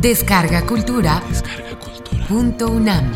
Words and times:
Descarga 0.00 0.64
Cultura. 0.66 1.22
Punto 2.26 2.70
UNAM. 2.70 3.12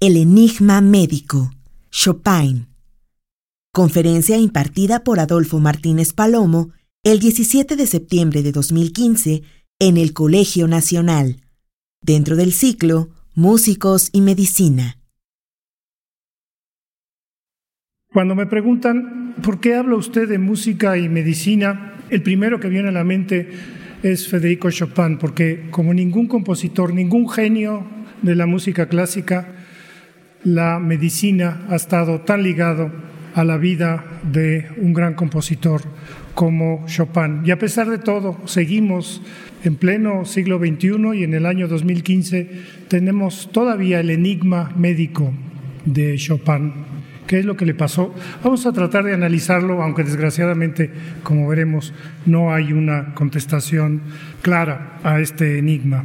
El 0.00 0.16
enigma 0.16 0.80
médico. 0.80 1.52
Chopin. 1.92 2.66
Conferencia 3.72 4.36
impartida 4.36 5.04
por 5.04 5.20
Adolfo 5.20 5.60
Martínez 5.60 6.12
Palomo 6.12 6.70
el 7.04 7.20
17 7.20 7.76
de 7.76 7.86
septiembre 7.86 8.42
de 8.42 8.50
2015 8.50 9.44
en 9.78 9.96
el 9.96 10.12
Colegio 10.12 10.66
Nacional, 10.66 11.40
dentro 12.02 12.34
del 12.34 12.52
ciclo 12.52 13.10
Músicos 13.36 14.08
y 14.10 14.22
Medicina. 14.22 14.98
Cuando 18.16 18.34
me 18.34 18.46
preguntan 18.46 19.34
por 19.42 19.60
qué 19.60 19.74
habla 19.74 19.94
usted 19.94 20.26
de 20.26 20.38
música 20.38 20.96
y 20.96 21.06
medicina, 21.06 21.96
el 22.08 22.22
primero 22.22 22.58
que 22.58 22.70
viene 22.70 22.88
a 22.88 22.92
la 22.92 23.04
mente 23.04 23.46
es 24.02 24.26
Federico 24.26 24.70
Chopin, 24.70 25.18
porque 25.18 25.66
como 25.70 25.92
ningún 25.92 26.26
compositor, 26.26 26.94
ningún 26.94 27.28
genio 27.28 27.84
de 28.22 28.34
la 28.34 28.46
música 28.46 28.88
clásica, 28.88 29.48
la 30.44 30.78
medicina 30.78 31.66
ha 31.68 31.76
estado 31.76 32.22
tan 32.22 32.42
ligado 32.42 32.90
a 33.34 33.44
la 33.44 33.58
vida 33.58 34.02
de 34.22 34.66
un 34.78 34.94
gran 34.94 35.12
compositor 35.12 35.82
como 36.34 36.86
Chopin. 36.86 37.42
Y 37.44 37.50
a 37.50 37.58
pesar 37.58 37.90
de 37.90 37.98
todo, 37.98 38.38
seguimos 38.46 39.20
en 39.62 39.76
pleno 39.76 40.24
siglo 40.24 40.58
XXI 40.58 41.18
y 41.18 41.24
en 41.24 41.34
el 41.34 41.44
año 41.44 41.68
2015 41.68 42.48
tenemos 42.88 43.52
todavía 43.52 44.00
el 44.00 44.08
enigma 44.08 44.72
médico 44.74 45.34
de 45.84 46.16
Chopin. 46.16 46.95
¿Qué 47.26 47.40
es 47.40 47.44
lo 47.44 47.56
que 47.56 47.66
le 47.66 47.74
pasó? 47.74 48.14
Vamos 48.44 48.66
a 48.66 48.72
tratar 48.72 49.04
de 49.04 49.14
analizarlo, 49.14 49.82
aunque 49.82 50.04
desgraciadamente, 50.04 50.90
como 51.22 51.48
veremos, 51.48 51.92
no 52.24 52.54
hay 52.54 52.72
una 52.72 53.14
contestación 53.14 54.02
clara 54.42 54.98
a 55.02 55.20
este 55.20 55.58
enigma. 55.58 56.04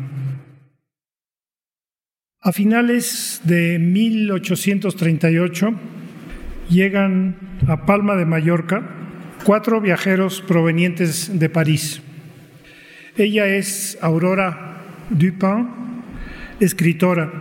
A 2.41 2.51
finales 2.51 3.41
de 3.43 3.77
1838 3.77 5.73
llegan 6.69 7.35
a 7.67 7.85
Palma 7.85 8.15
de 8.15 8.25
Mallorca 8.25 8.81
cuatro 9.43 9.79
viajeros 9.79 10.41
provenientes 10.41 11.37
de 11.37 11.49
París. 11.49 12.01
Ella 13.15 13.45
es 13.47 13.97
Aurora 14.01 14.77
Dupin, 15.11 15.67
escritora. 16.59 17.31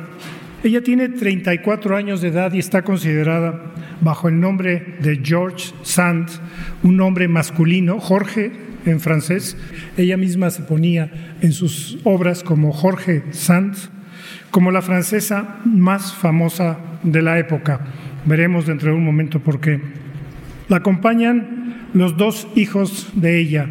Ella 0.62 0.82
tiene 0.82 1.08
34 1.08 1.96
años 1.96 2.20
de 2.20 2.28
edad 2.28 2.52
y 2.52 2.58
está 2.58 2.82
considerada 2.82 3.72
bajo 4.02 4.28
el 4.28 4.38
nombre 4.38 4.96
de 5.00 5.20
George 5.24 5.72
Sand, 5.82 6.28
un 6.82 6.98
nombre 6.98 7.28
masculino, 7.28 7.98
Jorge 7.98 8.52
en 8.84 9.00
francés. 9.00 9.56
Ella 9.96 10.18
misma 10.18 10.50
se 10.50 10.62
ponía 10.62 11.36
en 11.40 11.52
sus 11.52 11.98
obras 12.04 12.42
como 12.42 12.72
Jorge 12.72 13.22
Sand, 13.30 13.74
como 14.50 14.70
la 14.70 14.82
francesa 14.82 15.60
más 15.64 16.12
famosa 16.12 16.78
de 17.02 17.22
la 17.22 17.38
época. 17.38 17.80
Veremos 18.26 18.66
dentro 18.66 18.90
de 18.90 18.98
un 18.98 19.04
momento 19.04 19.40
por 19.40 19.60
qué. 19.60 19.80
La 20.68 20.78
acompañan 20.78 21.88
los 21.94 22.18
dos 22.18 22.46
hijos 22.54 23.08
de 23.14 23.40
ella, 23.40 23.66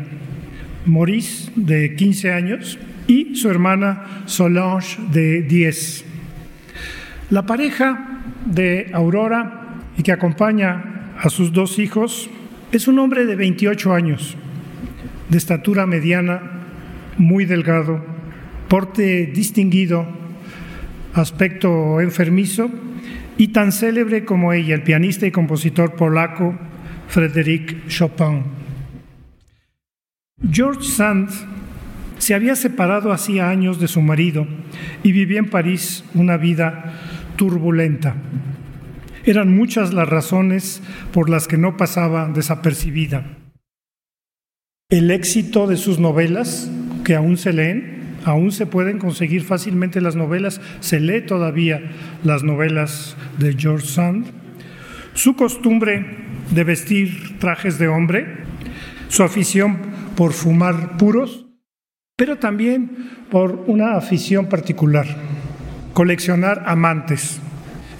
Maurice, 0.87 1.51
de 1.55 1.95
15 1.95 2.33
años, 2.33 2.79
y 3.05 3.35
su 3.35 3.47
hermana 3.49 4.23
Solange, 4.25 4.97
de 5.11 5.43
10. 5.43 6.08
La 7.29 7.45
pareja 7.45 8.21
de 8.45 8.89
Aurora 8.91 9.77
y 9.95 10.01
que 10.01 10.11
acompaña 10.11 11.13
a 11.19 11.29
sus 11.29 11.53
dos 11.53 11.77
hijos 11.77 12.27
es 12.71 12.87
un 12.87 12.97
hombre 12.97 13.25
de 13.25 13.35
28 13.35 13.93
años, 13.93 14.35
de 15.29 15.37
estatura 15.37 15.85
mediana, 15.85 16.41
muy 17.19 17.45
delgado, 17.45 18.03
porte 18.67 19.27
distinguido, 19.27 20.07
aspecto 21.13 22.01
enfermizo 22.01 22.71
y 23.37 23.49
tan 23.49 23.71
célebre 23.71 24.25
como 24.25 24.51
ella, 24.51 24.73
el 24.73 24.81
pianista 24.81 25.27
y 25.27 25.31
compositor 25.31 25.95
polaco 25.95 26.57
Frédéric 27.09 27.87
Chopin. 27.89 28.43
George 30.51 30.83
Sand 30.83 31.29
se 32.19 32.35
había 32.35 32.55
separado 32.55 33.11
hacía 33.11 33.49
años 33.49 33.79
de 33.79 33.87
su 33.87 34.01
marido 34.01 34.45
y 35.03 35.11
vivía 35.11 35.39
en 35.39 35.49
París 35.49 36.03
una 36.13 36.37
vida 36.37 36.93
turbulenta. 37.37 38.15
Eran 39.25 39.55
muchas 39.55 39.93
las 39.93 40.07
razones 40.07 40.81
por 41.11 41.29
las 41.29 41.47
que 41.47 41.57
no 41.57 41.77
pasaba 41.77 42.27
desapercibida. 42.27 43.37
El 44.89 45.11
éxito 45.11 45.67
de 45.67 45.77
sus 45.77 45.99
novelas, 45.99 46.69
que 47.05 47.15
aún 47.15 47.37
se 47.37 47.53
leen, 47.53 48.17
aún 48.25 48.51
se 48.51 48.65
pueden 48.65 48.97
conseguir 48.97 49.43
fácilmente 49.43 50.01
las 50.01 50.15
novelas, 50.15 50.61
se 50.81 50.99
lee 50.99 51.21
todavía 51.21 51.91
las 52.23 52.43
novelas 52.43 53.15
de 53.37 53.55
George 53.57 53.87
Sand. 53.87 54.25
Su 55.13 55.35
costumbre 55.35 56.05
de 56.51 56.63
vestir 56.63 57.37
trajes 57.39 57.77
de 57.77 57.87
hombre, 57.87 58.25
su 59.07 59.23
afición 59.23 59.77
por 60.15 60.33
fumar 60.33 60.97
puros, 60.97 61.48
pero 62.19 62.37
también 62.37 62.89
por 63.31 63.63
una 63.67 63.95
afición 63.95 64.47
particular, 64.47 65.07
coleccionar 65.93 66.63
amantes. 66.65 67.39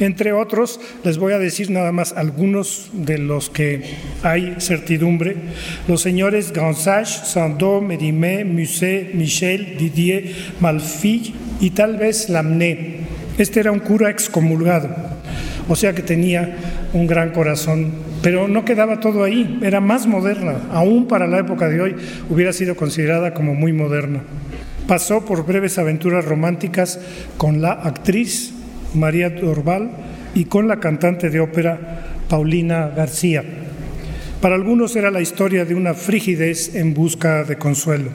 Entre 0.01 0.33
otros, 0.33 0.81
les 1.05 1.17
voy 1.17 1.31
a 1.31 1.39
decir 1.39 1.71
nada 1.71 1.93
más 1.93 2.11
algunos 2.11 2.89
de 2.91 3.17
los 3.17 3.49
que 3.49 3.81
hay 4.21 4.57
certidumbre. 4.59 5.37
Los 5.87 6.01
señores 6.01 6.51
Gansage, 6.51 7.25
Sandor, 7.25 7.81
Mérimée, 7.81 8.43
Musset, 8.43 9.13
Michel, 9.13 9.77
Didier, 9.77 10.35
Malfi 10.59 11.33
y 11.61 11.69
tal 11.69 11.95
vez 11.95 12.27
Lamné. 12.27 12.97
Este 13.37 13.61
era 13.61 13.71
un 13.71 13.79
cura 13.79 14.09
excomulgado, 14.09 14.89
o 15.69 15.77
sea 15.77 15.93
que 15.93 16.01
tenía 16.01 16.57
un 16.91 17.07
gran 17.07 17.31
corazón, 17.31 17.93
pero 18.21 18.47
no 18.47 18.65
quedaba 18.65 18.99
todo 18.99 19.23
ahí, 19.23 19.59
era 19.61 19.79
más 19.79 20.07
moderna, 20.07 20.67
aún 20.71 21.07
para 21.07 21.27
la 21.27 21.39
época 21.39 21.67
de 21.69 21.81
hoy 21.81 21.95
hubiera 22.29 22.53
sido 22.53 22.75
considerada 22.75 23.33
como 23.33 23.53
muy 23.53 23.73
moderna. 23.73 24.21
Pasó 24.87 25.23
por 25.23 25.45
breves 25.45 25.77
aventuras 25.77 26.25
románticas 26.25 26.99
con 27.37 27.61
la 27.61 27.71
actriz 27.71 28.53
María 28.93 29.29
Dorval 29.29 29.91
y 30.33 30.45
con 30.45 30.67
la 30.67 30.79
cantante 30.79 31.29
de 31.29 31.39
ópera 31.39 32.05
Paulina 32.27 32.89
García. 32.89 33.43
Para 34.41 34.55
algunos 34.55 34.95
era 34.95 35.11
la 35.11 35.21
historia 35.21 35.65
de 35.65 35.75
una 35.75 35.93
frigidez 35.93 36.75
en 36.75 36.93
busca 36.93 37.43
de 37.43 37.57
consuelo. 37.57 38.09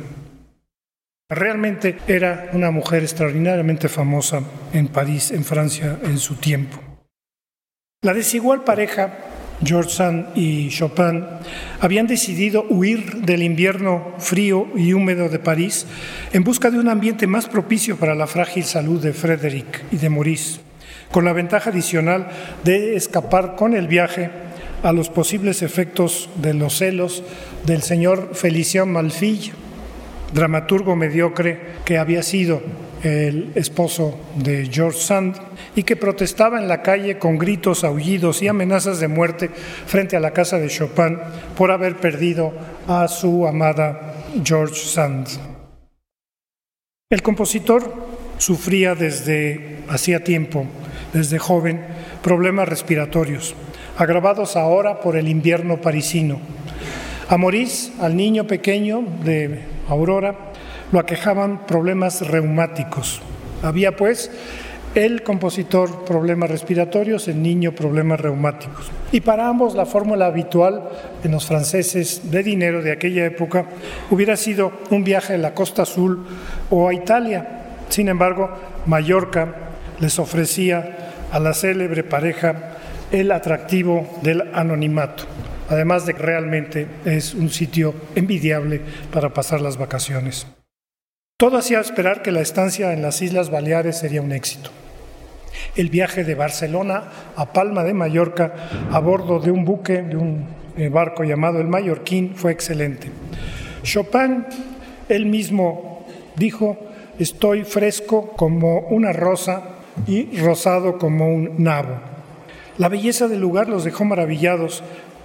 Realmente 1.28 1.96
era 2.06 2.50
una 2.52 2.70
mujer 2.70 3.02
extraordinariamente 3.02 3.88
famosa 3.88 4.42
en 4.72 4.88
París, 4.88 5.30
en 5.30 5.44
Francia, 5.44 5.98
en 6.02 6.18
su 6.18 6.36
tiempo. 6.36 6.78
La 8.02 8.14
desigual 8.14 8.64
pareja, 8.64 9.33
George 9.64 9.90
Sand 9.90 10.36
y 10.36 10.68
Chopin, 10.68 11.24
habían 11.80 12.06
decidido 12.06 12.64
huir 12.68 13.22
del 13.22 13.42
invierno 13.42 14.14
frío 14.18 14.68
y 14.76 14.92
húmedo 14.92 15.28
de 15.28 15.38
París 15.38 15.86
en 16.32 16.44
busca 16.44 16.70
de 16.70 16.78
un 16.78 16.88
ambiente 16.88 17.26
más 17.26 17.46
propicio 17.46 17.96
para 17.96 18.14
la 18.14 18.26
frágil 18.26 18.64
salud 18.64 19.00
de 19.02 19.12
Frédéric 19.12 19.84
y 19.90 19.96
de 19.96 20.10
Maurice, 20.10 20.60
con 21.10 21.24
la 21.24 21.32
ventaja 21.32 21.70
adicional 21.70 22.28
de 22.64 22.96
escapar 22.96 23.56
con 23.56 23.74
el 23.74 23.88
viaje 23.88 24.30
a 24.82 24.92
los 24.92 25.08
posibles 25.08 25.62
efectos 25.62 26.28
de 26.36 26.52
los 26.54 26.76
celos 26.78 27.22
del 27.64 27.82
señor 27.82 28.30
Felicien 28.34 28.92
Malfille, 28.92 29.52
dramaturgo 30.34 30.94
mediocre 30.94 31.60
que 31.84 31.96
había 31.96 32.22
sido 32.22 32.62
el 33.04 33.52
esposo 33.54 34.18
de 34.34 34.66
George 34.72 34.98
Sand 34.98 35.36
y 35.76 35.82
que 35.82 35.94
protestaba 35.94 36.58
en 36.58 36.68
la 36.68 36.82
calle 36.82 37.18
con 37.18 37.36
gritos, 37.36 37.84
aullidos 37.84 38.42
y 38.42 38.48
amenazas 38.48 38.98
de 38.98 39.08
muerte 39.08 39.50
frente 39.86 40.16
a 40.16 40.20
la 40.20 40.32
casa 40.32 40.58
de 40.58 40.68
Chopin 40.68 41.18
por 41.56 41.70
haber 41.70 41.96
perdido 41.96 42.52
a 42.88 43.06
su 43.08 43.46
amada 43.46 44.14
George 44.42 44.74
Sand. 44.74 45.28
El 47.10 47.22
compositor 47.22 47.92
sufría 48.38 48.94
desde 48.94 49.80
hacía 49.88 50.24
tiempo, 50.24 50.66
desde 51.12 51.38
joven, 51.38 51.84
problemas 52.22 52.68
respiratorios, 52.68 53.54
agravados 53.98 54.56
ahora 54.56 55.00
por 55.00 55.16
el 55.16 55.28
invierno 55.28 55.80
parisino. 55.80 56.40
A 57.28 57.36
Maurice, 57.36 57.92
al 58.00 58.16
niño 58.16 58.46
pequeño 58.46 59.04
de 59.24 59.60
Aurora, 59.88 60.53
lo 60.94 61.00
aquejaban 61.00 61.66
problemas 61.66 62.24
reumáticos. 62.24 63.20
Había 63.64 63.96
pues 63.96 64.30
el 64.94 65.24
compositor 65.24 66.04
problemas 66.04 66.48
respiratorios, 66.48 67.26
el 67.26 67.42
niño 67.42 67.72
problemas 67.72 68.20
reumáticos. 68.20 68.92
Y 69.10 69.20
para 69.20 69.48
ambos 69.48 69.74
la 69.74 69.86
fórmula 69.86 70.26
habitual 70.26 70.88
en 71.24 71.32
los 71.32 71.46
franceses 71.46 72.30
de 72.30 72.44
dinero 72.44 72.80
de 72.80 72.92
aquella 72.92 73.24
época 73.26 73.66
hubiera 74.08 74.36
sido 74.36 74.70
un 74.90 75.02
viaje 75.02 75.34
a 75.34 75.38
la 75.38 75.52
costa 75.52 75.82
azul 75.82 76.28
o 76.70 76.88
a 76.88 76.94
Italia. 76.94 77.64
Sin 77.88 78.08
embargo, 78.08 78.50
Mallorca 78.86 79.52
les 79.98 80.20
ofrecía 80.20 81.12
a 81.32 81.40
la 81.40 81.54
célebre 81.54 82.04
pareja 82.04 82.76
el 83.10 83.32
atractivo 83.32 84.06
del 84.22 84.48
anonimato, 84.54 85.24
además 85.68 86.06
de 86.06 86.14
que 86.14 86.22
realmente 86.22 86.86
es 87.04 87.34
un 87.34 87.50
sitio 87.50 87.96
envidiable 88.14 88.80
para 89.12 89.34
pasar 89.34 89.60
las 89.60 89.76
vacaciones. 89.76 90.46
Todo 91.36 91.58
hacía 91.58 91.80
esperar 91.80 92.22
que 92.22 92.30
la 92.30 92.42
estancia 92.42 92.92
en 92.92 93.02
las 93.02 93.20
Islas 93.20 93.50
Baleares 93.50 93.98
sería 93.98 94.22
un 94.22 94.30
éxito. 94.30 94.70
El 95.74 95.90
viaje 95.90 96.22
de 96.22 96.36
Barcelona 96.36 97.10
a 97.34 97.52
Palma 97.52 97.82
de 97.82 97.92
Mallorca 97.92 98.54
a 98.92 99.00
bordo 99.00 99.40
de 99.40 99.50
un 99.50 99.64
buque, 99.64 100.00
de 100.02 100.16
un 100.16 100.46
eh, 100.76 100.88
barco 100.90 101.24
llamado 101.24 101.60
el 101.60 101.66
Mallorquín, 101.66 102.36
fue 102.36 102.52
excelente. 102.52 103.10
Chopin, 103.82 104.46
él 105.08 105.26
mismo 105.26 106.06
dijo, 106.36 106.78
estoy 107.18 107.64
fresco 107.64 108.30
como 108.36 108.86
una 108.90 109.12
rosa 109.12 109.62
y 110.06 110.38
rosado 110.38 110.98
como 110.98 111.34
un 111.34 111.64
nabo. 111.64 111.96
La 112.78 112.88
belleza 112.88 113.26
del 113.26 113.40
lugar 113.40 113.68
los 113.68 113.82
dejó 113.82 114.04
maravillados, 114.04 114.84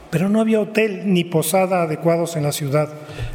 pero 0.09 0.27
no 0.27 0.41
había 0.41 0.59
hotel 0.59 1.13
ni 1.13 1.23
posada 1.23 1.83
adecuados 1.83 2.35
en 2.35 2.41
la 2.41 2.51
ciudad. 2.51 2.89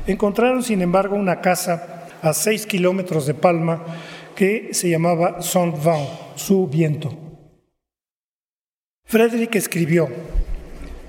Encontraron, 0.09 0.65
sin 0.65 0.83
embargo, 0.83 1.15
una 1.15 1.41
casa 1.41 2.01
a 2.25 2.33
seis 2.33 2.67
kilómetros 2.67 3.27
de 3.27 3.35
Palma 3.35 3.85
que 4.35 4.71
se 4.73 4.89
llamaba 4.89 5.43
Saint 5.43 5.77
Vent, 5.83 6.09
su 6.35 6.67
viento. 6.67 7.17
Frederick 9.05 9.55
escribió, 9.55 10.09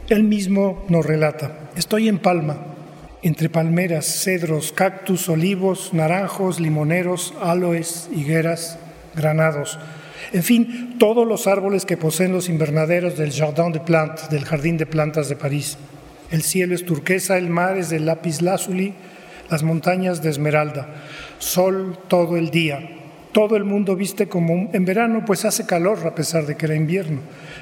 él 0.09 0.23
mismo 0.23 0.85
nos 0.89 1.05
relata, 1.05 1.71
estoy 1.75 2.07
en 2.07 2.19
Palma, 2.19 2.57
entre 3.23 3.49
palmeras, 3.49 4.05
cedros, 4.05 4.71
cactus, 4.71 5.29
olivos, 5.29 5.93
naranjos, 5.93 6.59
limoneros, 6.59 7.33
aloes, 7.41 8.07
higueras, 8.13 8.77
granados 9.15 9.79
en 10.33 10.43
fin, 10.43 10.95
todos 10.97 11.27
los 11.27 11.47
árboles 11.47 11.85
que 11.85 11.97
poseen 11.97 12.33
los 12.33 12.49
invernaderos 12.49 13.17
del 13.17 13.31
Jardin 13.31 13.71
de 13.71 13.79
Plantes, 13.79 14.29
del 14.29 14.45
Jardín 14.45 14.77
de 14.77 14.85
Plantas 14.85 15.29
de 15.29 15.35
París. 15.35 15.77
El 16.31 16.41
cielo 16.41 16.75
es 16.75 16.85
turquesa, 16.85 17.37
el 17.37 17.49
mar 17.49 17.77
es 17.77 17.89
de 17.89 17.99
lápiz 17.99 18.41
lazuli, 18.41 18.93
las 19.49 19.63
montañas 19.63 20.21
de 20.21 20.29
esmeralda. 20.29 20.87
Sol 21.39 21.97
todo 22.07 22.37
el 22.37 22.49
día. 22.49 22.79
Todo 23.31 23.57
el 23.57 23.65
mundo 23.65 23.95
viste 23.95 24.27
como 24.29 24.69
en 24.71 24.85
verano, 24.85 25.23
pues 25.25 25.43
hace 25.43 25.65
calor 25.65 26.07
a 26.07 26.15
pesar 26.15 26.45
de 26.45 26.55
que 26.55 26.67
era 26.67 26.75
invierno. 26.75 27.19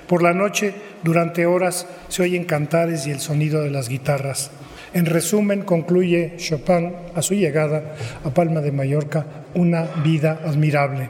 Por 0.08 0.22
la 0.22 0.34
noche, 0.34 0.74
durante 1.04 1.48
horas, 1.48 1.88
se 2.10 2.22
oyen 2.22 2.46
cantares 2.46 3.08
y 3.08 3.12
el 3.12 3.20
sonido 3.20 3.64
de 3.64 3.72
las 3.72 3.90
guitarras. 3.90 4.52
En 4.94 5.08
resumen, 5.08 5.64
concluye 5.64 6.36
Chopin 6.38 6.94
a 7.16 7.22
su 7.24 7.34
llegada 7.34 7.96
a 8.24 8.30
Palma 8.30 8.62
de 8.62 8.72
Mallorca, 8.72 9.26
una 9.56 9.86
vida 10.04 10.40
admirable. 10.46 11.10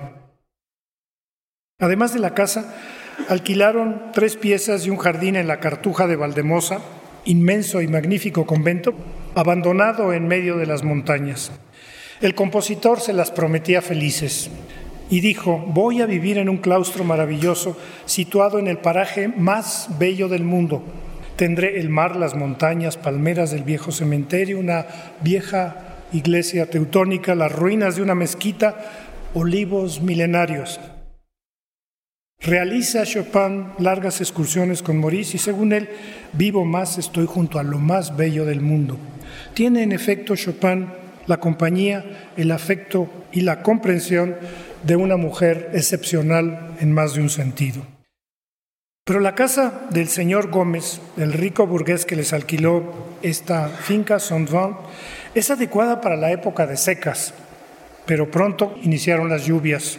Además 1.80 2.14
de 2.14 2.20
la 2.20 2.34
casa, 2.34 2.74
alquilaron 3.28 4.12
tres 4.14 4.38
piezas 4.38 4.86
y 4.86 4.90
un 4.90 4.98
jardín 4.98 5.36
en 5.36 5.50
la 5.50 5.60
Cartuja 5.60 6.08
de 6.08 6.16
Valdemosa, 6.16 6.80
inmenso 7.26 7.82
y 7.82 7.90
magnífico 7.90 8.46
convento, 8.46 8.94
abandonado 9.36 10.14
en 10.14 10.28
medio 10.28 10.58
de 10.58 10.66
las 10.66 10.84
montañas. 10.84 11.52
El 12.22 12.36
compositor 12.36 13.00
se 13.00 13.14
las 13.14 13.32
prometía 13.32 13.82
felices 13.82 14.50
y 15.10 15.20
dijo, 15.20 15.64
voy 15.68 16.02
a 16.02 16.06
vivir 16.06 16.38
en 16.38 16.50
un 16.50 16.58
claustro 16.58 17.04
maravilloso 17.04 17.78
situado 18.06 18.60
en 18.60 18.68
el 18.68 18.78
paraje 18.78 19.28
más 19.28 19.90
bello 20.00 20.30
del 20.30 20.44
mundo. 20.44 20.84
Tendré 21.36 21.80
el 21.80 21.90
mar, 21.90 22.16
las 22.16 22.36
montañas, 22.36 22.98
palmeras 22.98 23.52
del 23.52 23.64
viejo 23.64 23.92
cementerio, 23.92 24.60
una 24.60 24.86
vieja 25.22 26.00
iglesia 26.14 26.70
teutónica, 26.70 27.36
las 27.36 27.52
ruinas 27.52 27.96
de 27.96 28.04
una 28.04 28.16
mezquita, 28.16 28.76
olivos 29.34 30.02
milenarios. 30.02 30.80
Realiza 32.40 33.06
Chopin 33.06 33.68
largas 33.80 34.22
excursiones 34.22 34.84
con 34.84 35.00
Maurice 35.00 35.38
y 35.38 35.40
según 35.40 35.74
él, 35.74 35.90
vivo 36.34 36.66
más, 36.66 36.98
estoy 36.98 37.26
junto 37.26 37.58
a 37.58 37.64
lo 37.64 37.80
más 37.80 38.16
bello 38.18 38.46
del 38.46 38.62
mundo. 38.62 38.98
Tiene 39.54 39.84
en 39.84 39.92
efecto 39.92 40.36
Chopin 40.36 40.88
la 41.26 41.38
compañía, 41.38 42.32
el 42.38 42.52
afecto 42.52 43.10
y 43.32 43.42
la 43.42 43.62
comprensión 43.62 44.36
de 44.84 44.96
una 44.96 45.18
mujer 45.18 45.72
excepcional 45.74 46.76
en 46.80 46.92
más 46.92 47.14
de 47.14 47.22
un 47.22 47.30
sentido. 47.30 47.86
Pero 49.06 49.20
la 49.20 49.36
casa 49.36 49.82
del 49.90 50.08
señor 50.08 50.50
Gómez, 50.50 51.02
el 51.18 51.34
rico 51.34 51.68
burgués 51.68 52.06
que 52.06 52.16
les 52.16 52.32
alquiló 52.32 52.94
esta 53.22 53.68
finca 53.68 54.20
Saint-Vent, 54.20 54.78
es 55.36 55.52
adecuada 55.52 56.00
para 56.00 56.16
la 56.16 56.32
época 56.32 56.66
de 56.68 56.78
secas, 56.78 57.34
pero 58.06 58.32
pronto 58.32 58.76
iniciaron 58.82 59.30
las 59.30 59.46
lluvias. 59.46 59.98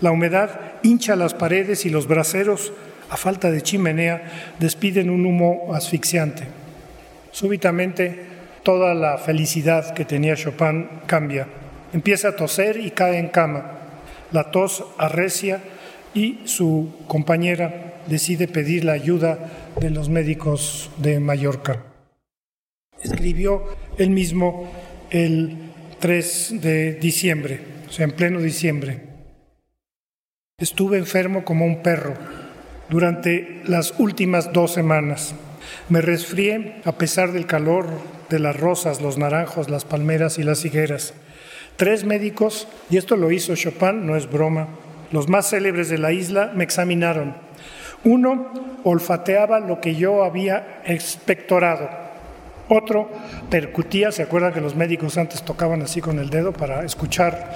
La 0.00 0.12
humedad 0.12 0.60
hincha 0.82 1.16
las 1.16 1.34
paredes 1.34 1.84
y 1.84 1.90
los 1.90 2.06
braseros, 2.06 2.72
a 3.10 3.16
falta 3.16 3.50
de 3.50 3.62
chimenea, 3.62 4.54
despiden 4.60 5.10
un 5.10 5.26
humo 5.26 5.74
asfixiante. 5.74 6.44
Súbitamente, 7.32 8.33
toda 8.64 8.94
la 8.94 9.18
felicidad 9.18 9.94
que 9.94 10.04
tenía 10.04 10.34
Chopin 10.34 10.88
cambia. 11.06 11.46
Empieza 11.92 12.28
a 12.28 12.36
toser 12.36 12.78
y 12.78 12.90
cae 12.90 13.18
en 13.18 13.28
cama. 13.28 13.78
La 14.32 14.50
tos 14.50 14.84
arrecia 14.98 15.60
y 16.14 16.40
su 16.44 16.92
compañera 17.06 18.00
decide 18.08 18.48
pedir 18.48 18.84
la 18.84 18.92
ayuda 18.94 19.38
de 19.80 19.90
los 19.90 20.08
médicos 20.08 20.90
de 20.96 21.20
Mallorca. 21.20 21.82
Escribió 23.02 23.64
él 23.98 24.10
mismo 24.10 24.72
el 25.10 25.58
3 26.00 26.60
de 26.60 26.94
diciembre, 26.94 27.60
o 27.86 27.92
sea, 27.92 28.04
en 28.04 28.12
pleno 28.12 28.40
diciembre. 28.40 29.02
Estuve 30.58 30.98
enfermo 30.98 31.44
como 31.44 31.66
un 31.66 31.82
perro 31.82 32.14
durante 32.88 33.62
las 33.66 33.94
últimas 33.98 34.52
dos 34.52 34.72
semanas. 34.72 35.34
Me 35.90 36.00
resfrié 36.00 36.76
a 36.84 36.92
pesar 36.92 37.32
del 37.32 37.46
calor 37.46 37.86
las 38.38 38.58
rosas, 38.58 39.00
los 39.00 39.18
naranjos, 39.18 39.68
las 39.68 39.84
palmeras 39.84 40.38
y 40.38 40.42
las 40.42 40.64
higueras. 40.64 41.14
Tres 41.76 42.04
médicos, 42.04 42.68
y 42.90 42.96
esto 42.96 43.16
lo 43.16 43.30
hizo 43.30 43.56
Chopin, 43.56 44.06
no 44.06 44.16
es 44.16 44.30
broma, 44.30 44.68
los 45.10 45.28
más 45.28 45.50
célebres 45.50 45.88
de 45.88 45.98
la 45.98 46.12
isla 46.12 46.52
me 46.54 46.64
examinaron. 46.64 47.34
Uno 48.04 48.52
olfateaba 48.84 49.60
lo 49.60 49.80
que 49.80 49.94
yo 49.94 50.24
había 50.24 50.82
expectorado. 50.84 51.88
Otro 52.68 53.10
percutía, 53.50 54.12
se 54.12 54.22
acuerdan 54.22 54.52
que 54.52 54.60
los 54.60 54.74
médicos 54.74 55.18
antes 55.18 55.42
tocaban 55.42 55.82
así 55.82 56.00
con 56.00 56.18
el 56.18 56.30
dedo 56.30 56.52
para 56.52 56.84
escuchar 56.84 57.52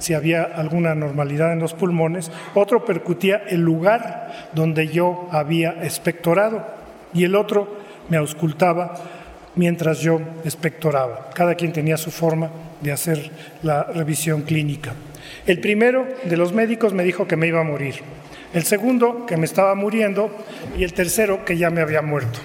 si 0.00 0.14
había 0.14 0.42
alguna 0.42 0.94
normalidad 0.94 1.52
en 1.52 1.60
los 1.60 1.74
pulmones, 1.74 2.32
otro 2.54 2.84
percutía 2.84 3.42
el 3.48 3.60
lugar 3.60 4.48
donde 4.54 4.88
yo 4.88 5.28
había 5.30 5.72
espectorado 5.82 6.66
y 7.12 7.24
el 7.24 7.36
otro 7.36 7.76
me 8.08 8.16
auscultaba 8.16 8.94
mientras 9.56 10.00
yo 10.00 10.20
espectoraba. 10.44 11.30
Cada 11.34 11.54
quien 11.54 11.72
tenía 11.72 11.96
su 11.96 12.10
forma 12.10 12.50
de 12.80 12.92
hacer 12.92 13.30
la 13.62 13.84
revisión 13.84 14.42
clínica. 14.42 14.94
El 15.46 15.60
primero 15.60 16.06
de 16.24 16.36
los 16.36 16.52
médicos 16.52 16.92
me 16.92 17.04
dijo 17.04 17.26
que 17.26 17.36
me 17.36 17.46
iba 17.46 17.60
a 17.60 17.64
morir, 17.64 17.96
el 18.52 18.64
segundo 18.64 19.26
que 19.26 19.36
me 19.36 19.46
estaba 19.46 19.74
muriendo 19.74 20.30
y 20.76 20.84
el 20.84 20.92
tercero 20.92 21.44
que 21.44 21.56
ya 21.56 21.70
me 21.70 21.80
había 21.80 22.02
muerto. 22.02 22.40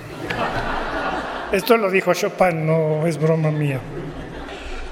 Esto 1.51 1.77
lo 1.77 1.89
dijo 1.89 2.13
Chopin, 2.13 2.65
no 2.65 3.07
es 3.07 3.17
broma 3.17 3.51
mía. 3.51 3.79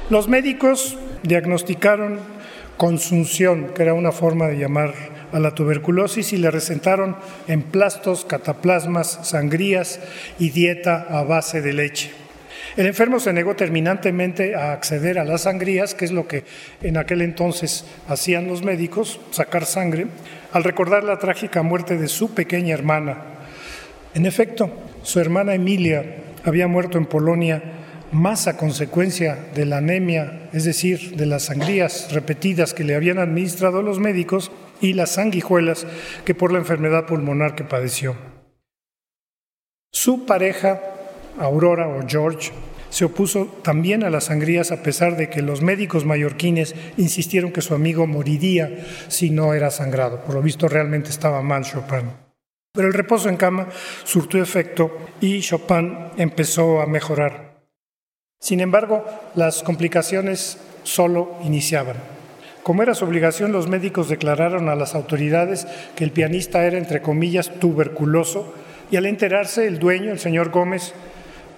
Los 0.10 0.27
médicos 0.27 0.98
diagnosticaron 1.24 2.20
consunción, 2.77 3.74
que 3.74 3.84
era 3.84 3.93
una 3.93 4.12
forma 4.12 4.48
de 4.48 4.58
llamar 4.58 4.93
a 5.34 5.40
la 5.40 5.56
tuberculosis, 5.56 6.32
y 6.32 6.38
le 6.38 6.52
recetaron 6.52 7.18
emplastos, 7.48 8.24
cataplasmas, 8.24 9.20
sangrías 9.24 10.00
y 10.40 10.52
dieta 10.52 11.08
a 11.10 11.24
base 11.24 11.62
de 11.62 11.74
leche. 11.74 12.12
El 12.75 12.88
enfermo 12.88 13.20
se 13.20 13.34
negó 13.34 13.56
terminantemente 13.56 14.56
a 14.56 14.72
acceder 14.74 15.20
a 15.20 15.25
las 15.25 15.42
sangrías, 15.42 15.94
que 15.94 16.06
es 16.06 16.12
lo 16.12 16.28
que 16.28 16.44
en 16.82 16.98
aquel 16.98 17.22
entonces 17.22 17.86
hacían 18.08 18.48
los 18.48 18.63
médicos, 18.63 19.20
sacar 19.30 19.66
sangre, 19.66 20.08
al 20.52 20.63
recordar 20.63 21.04
la 21.04 21.20
trágica 21.20 21.62
muerte 21.62 21.98
de 21.98 22.08
su 22.08 22.34
pequeña 22.34 22.74
hermana. 22.74 23.25
En 24.16 24.25
efecto, 24.25 24.72
su 25.04 25.20
hermana 25.20 25.54
Emilia 25.54 26.04
había 26.44 26.68
muerto 26.68 26.98
en 26.98 27.06
Polonia 27.06 27.62
más 28.12 28.48
a 28.48 28.58
consecuencia 28.58 29.38
de 29.54 29.66
la 29.66 29.78
anemia, 29.78 30.50
es 30.54 30.66
decir, 30.66 31.16
de 31.16 31.25
las 31.25 31.44
sangrías 31.44 32.12
repetidas 32.12 32.74
que 32.74 32.84
le 32.84 32.96
habían 32.96 33.18
administrado 33.18 33.82
los 33.82 34.00
médicos 34.00 34.52
y 34.84 34.94
las 34.94 35.12
sanguijuelas 35.12 35.88
que 36.25 36.36
por 36.36 36.52
la 36.52 36.60
enfermedad 36.60 37.06
pulmonar 37.06 37.56
que 37.56 37.63
padeció. 37.63 38.16
Su 39.92 40.25
pareja, 40.25 40.82
Aurora 41.40 41.88
o 41.88 42.06
George, 42.06 42.52
se 42.90 43.06
opuso 43.06 43.46
también 43.63 44.04
a 44.04 44.10
las 44.10 44.25
sangrías 44.25 44.72
a 44.72 44.84
pesar 44.84 45.16
de 45.16 45.30
que 45.30 45.42
los 45.42 45.62
médicos 45.62 46.06
mallorquines 46.06 46.75
insistieron 46.98 47.54
que 47.54 47.62
su 47.62 47.74
amigo 47.74 48.06
moriría 48.08 48.86
si 49.08 49.30
no 49.30 49.54
era 49.54 49.72
sangrado. 49.72 50.22
Por 50.25 50.36
lo 50.36 50.42
visto 50.42 50.68
realmente 50.68 51.10
estaba 51.10 51.42
mal 51.42 51.63
Chopin. 51.63 52.12
Pero 52.74 52.88
el 52.88 52.94
reposo 52.94 53.30
en 53.30 53.38
cama 53.38 53.70
surtió 54.04 54.44
efecto 54.44 54.96
y 55.22 55.40
Chopin 55.40 55.98
empezó 56.18 56.82
a 56.82 56.88
mejorar. 56.88 57.63
Sin 58.40 58.60
embargo, 58.60 59.06
las 59.36 59.63
complicaciones 59.63 60.58
solo 60.84 61.38
iniciaban. 61.44 62.12
Como 62.63 62.82
era 62.82 62.96
su 62.96 63.03
obligación, 63.03 63.51
los 63.51 63.67
médicos 63.67 64.08
declararon 64.08 64.70
a 64.70 64.75
las 64.75 64.96
autoridades 64.96 65.67
que 65.98 66.05
el 66.05 66.12
pianista 66.12 66.63
era, 66.63 66.77
entre 66.77 67.01
comillas, 67.01 67.51
tuberculoso, 67.60 68.53
y 68.89 68.96
al 68.96 69.05
enterarse, 69.05 69.67
el 69.67 69.79
dueño, 69.79 70.12
el 70.12 70.20
señor 70.20 70.50
Gómez, 70.50 70.93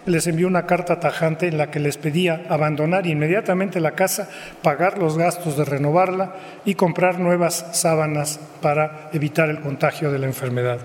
les 0.08 0.26
envió 0.26 0.48
una 0.48 0.66
carta 0.66 1.00
tajante 1.00 1.48
en 1.48 1.58
la 1.58 1.70
que 1.70 1.80
les 1.80 1.98
pedía 1.98 2.46
abandonar 2.50 3.06
inmediatamente 3.06 3.80
la 3.80 3.92
casa, 3.92 4.30
pagar 4.64 4.98
los 4.98 5.18
gastos 5.18 5.58
de 5.58 5.66
renovarla 5.66 6.36
y 6.66 6.74
comprar 6.76 7.20
nuevas 7.20 7.68
sábanas 7.74 8.40
para 8.62 9.10
evitar 9.14 9.50
el 9.50 9.62
contagio 9.62 10.12
de 10.12 10.20
la 10.20 10.28
enfermedad. 10.28 10.80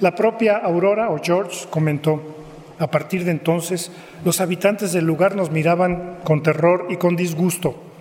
La 0.00 0.14
propia 0.14 0.56
Aurora 0.56 1.10
o 1.10 1.18
George 1.22 1.66
comentó, 1.68 2.36
a 2.78 2.90
partir 2.90 3.24
de 3.24 3.30
entonces, 3.30 3.92
los 4.24 4.40
habitantes 4.40 4.92
del 4.92 5.04
lugar 5.04 5.36
nos 5.36 5.50
miraban 5.50 6.18
con 6.24 6.42
terror 6.42 6.86
y 6.88 6.96
con 6.96 7.16
disgusto. 7.16 7.91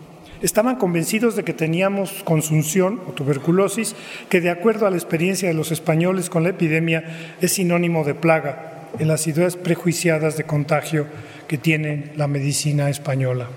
Estaban 0.42 0.78
convencidos 0.78 1.36
de 1.36 1.44
que 1.44 1.54
teníamos 1.54 2.24
consunción 2.24 3.00
o 3.08 3.12
tuberculosis, 3.12 3.96
que 4.28 4.42
de 4.42 4.50
acuerdo 4.50 4.88
a 4.88 4.90
la 4.90 4.98
experiencia 4.98 5.48
de 5.48 5.54
los 5.54 5.72
españoles 5.72 6.30
con 6.30 6.44
la 6.44 6.50
epidemia 6.50 7.04
es 7.42 7.54
sinónimo 7.54 8.04
de 8.04 8.16
plaga 8.16 8.90
en 8.98 9.08
las 9.08 9.28
ideas 9.28 9.56
prejuiciadas 9.56 10.38
de 10.38 10.44
contagio 10.44 11.06
que 11.48 11.58
tiene 11.58 12.12
la 12.16 12.28
medicina 12.28 12.90
española. 12.90 13.50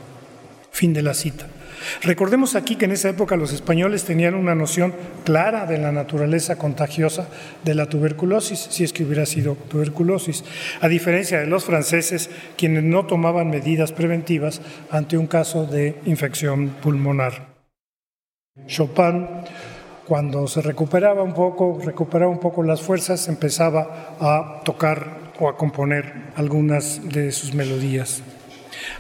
Fin 0.71 0.93
de 0.93 1.03
la 1.03 1.15
cita. 1.15 1.47
Recordemos 2.03 2.55
aquí 2.55 2.77
que 2.77 2.85
en 2.85 2.93
esa 2.93 3.11
época 3.11 3.37
los 3.37 3.53
españoles 3.53 4.05
tenían 4.05 4.35
una 4.35 4.55
noción 4.55 4.95
clara 5.25 5.67
de 5.67 5.79
la 5.79 5.93
naturaleza 5.93 6.57
contagiosa 6.57 7.29
de 7.65 7.75
la 7.75 7.87
tuberculosis, 7.87 8.59
si 8.71 8.85
es 8.85 8.93
que 8.93 9.05
hubiera 9.05 9.27
sido 9.27 9.57
tuberculosis, 9.69 10.45
a 10.81 10.89
diferencia 10.89 11.41
de 11.41 11.47
los 11.47 11.65
franceses, 11.65 12.31
quienes 12.57 12.85
no 12.85 13.07
tomaban 13.07 13.51
medidas 13.51 13.93
preventivas 13.93 14.61
ante 14.91 15.17
un 15.17 15.27
caso 15.27 15.67
de 15.67 15.97
infección 16.07 16.71
pulmonar. 16.83 17.55
Chopin 18.67 19.27
cuando 20.07 20.47
se 20.47 20.61
recuperaba 20.61 21.23
un 21.23 21.33
poco, 21.33 21.81
recuperaba 21.83 22.31
un 22.31 22.39
poco 22.39 22.63
las 22.63 22.83
fuerzas, 22.83 23.27
empezaba 23.29 24.17
a 24.21 24.61
tocar 24.63 25.33
o 25.41 25.49
a 25.49 25.57
componer 25.57 26.13
algunas 26.37 27.09
de 27.09 27.33
sus 27.33 27.55
melodías. 27.55 28.23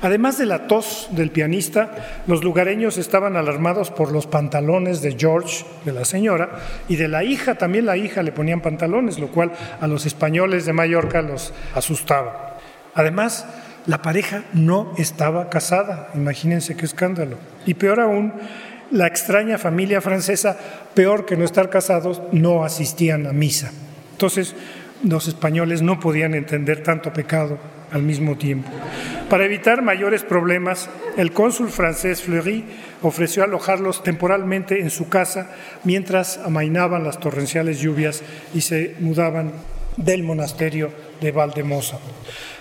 Además 0.01 0.39
de 0.39 0.47
la 0.47 0.67
tos 0.67 1.09
del 1.11 1.31
pianista, 1.31 2.23
los 2.27 2.45
lugareños 2.45 2.99
estaban 2.99 3.37
alarmados 3.37 3.91
por 3.91 4.13
los 4.13 4.27
pantalones 4.27 5.03
de 5.03 5.17
George, 5.19 5.65
de 5.85 5.93
la 5.93 6.05
señora, 6.05 6.51
y 6.89 6.97
de 6.97 7.09
la 7.09 7.25
hija, 7.25 7.57
también 7.57 7.87
la 7.87 7.97
hija 7.97 8.23
le 8.23 8.33
ponían 8.33 8.61
pantalones, 8.61 9.19
lo 9.19 9.29
cual 9.29 9.53
a 9.81 9.87
los 9.87 10.07
españoles 10.07 10.67
de 10.67 10.73
Mallorca 10.73 11.23
los 11.23 11.53
asustaba. 11.75 12.59
Además, 12.95 13.47
la 13.87 14.01
pareja 14.01 14.45
no 14.53 14.93
estaba 14.97 15.51
casada, 15.51 16.11
imagínense 16.15 16.77
qué 16.77 16.87
escándalo. 16.87 17.37
Y 17.67 17.75
peor 17.75 18.01
aún, 18.01 18.33
la 18.91 19.07
extraña 19.07 19.59
familia 19.59 20.01
francesa, 20.01 20.57
peor 20.95 21.27
que 21.27 21.37
no 21.37 21.45
estar 21.45 21.69
casados, 21.71 22.23
no 22.33 22.65
asistían 22.65 23.27
a 23.27 23.33
misa. 23.33 23.73
Entonces, 24.13 24.55
los 25.03 25.29
españoles 25.29 25.83
no 25.83 26.01
podían 26.01 26.35
entender 26.35 26.83
tanto 26.83 27.13
pecado 27.13 27.59
al 27.95 28.03
mismo 28.03 28.37
tiempo. 28.37 28.69
Para 29.31 29.47
evitar 29.47 29.81
mayores 29.81 30.25
problemas, 30.25 30.91
el 31.17 31.33
cónsul 31.33 31.71
francés 31.71 32.23
Fleury 32.23 32.65
ofreció 33.03 33.45
alojarlos 33.45 34.03
temporalmente 34.03 34.81
en 34.81 34.91
su 34.91 35.09
casa 35.09 35.53
mientras 35.85 36.39
amainaban 36.39 37.05
las 37.05 37.21
torrenciales 37.21 37.81
lluvias 37.81 38.23
y 38.53 38.61
se 38.61 38.97
mudaban 38.99 39.53
del 39.97 40.25
monasterio 40.25 40.91
de 41.21 41.31
Valdemosa. 41.31 41.99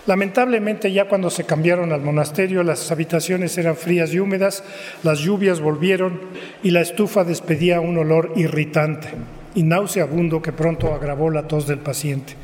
Lamentablemente 0.05 0.91
ya 0.91 1.07
cuando 1.07 1.29
se 1.29 1.45
cambiaron 1.45 1.93
al 1.93 2.01
monasterio 2.01 2.61
las 2.61 2.91
habitaciones 2.91 3.57
eran 3.57 3.75
frías 3.75 4.13
y 4.13 4.19
húmedas, 4.19 4.63
las 5.01 5.19
lluvias 5.19 5.61
volvieron 5.61 6.21
y 6.61 6.69
la 6.69 6.81
estufa 6.81 7.23
despedía 7.23 7.79
un 7.79 7.97
olor 7.97 8.33
irritante 8.35 9.07
y 9.55 9.63
nauseabundo 9.63 10.41
que 10.41 10.51
pronto 10.51 10.93
agravó 10.93 11.31
la 11.31 11.47
tos 11.47 11.65
del 11.65 11.79
paciente. 11.79 12.35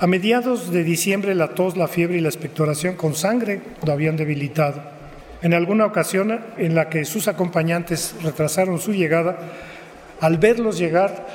A 0.00 0.06
mediados 0.06 0.70
de 0.70 0.84
diciembre 0.84 1.34
la 1.34 1.56
tos, 1.56 1.76
la 1.76 1.88
fiebre 1.88 2.18
y 2.18 2.20
la 2.20 2.28
expectoración 2.28 2.94
con 2.94 3.16
sangre 3.16 3.60
lo 3.84 3.92
habían 3.92 4.16
debilitado. 4.16 4.80
En 5.42 5.54
alguna 5.54 5.86
ocasión 5.86 6.38
en 6.56 6.76
la 6.76 6.88
que 6.88 7.04
sus 7.04 7.26
acompañantes 7.26 8.14
retrasaron 8.22 8.78
su 8.78 8.92
llegada, 8.92 9.38
al 10.20 10.38
verlos 10.38 10.78
llegar, 10.78 11.26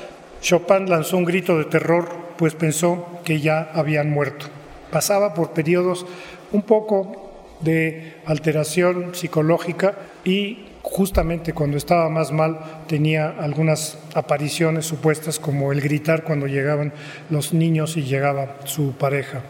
Chopin 0.42 0.90
lanzó 0.90 1.18
un 1.18 1.26
grito 1.26 1.58
de 1.58 1.66
terror, 1.66 2.08
pues 2.38 2.56
pensó 2.56 3.20
que 3.26 3.42
ya 3.42 3.70
habían 3.74 4.10
muerto. 4.10 4.46
Pasaba 4.92 5.34
por 5.34 5.52
periodos 5.52 6.06
un 6.54 6.62
poco 6.62 7.34
de 7.60 8.14
alteración 8.26 9.14
psicológica 9.14 9.96
y 10.24 10.68
justamente 10.84 11.54
cuando 11.54 11.78
estaba 11.78 12.10
más 12.10 12.32
mal 12.32 12.60
tenía 12.88 13.30
algunas 13.30 13.98
apariciones 14.14 14.86
supuestas 14.86 15.40
como 15.40 15.72
el 15.72 15.82
gritar 15.82 16.24
cuando 16.24 16.46
llegaban 16.46 16.94
los 17.30 17.54
niños 17.54 17.98
y 17.98 18.04
llegaba 18.04 18.58
su 18.66 18.92
pareja. 18.92 19.42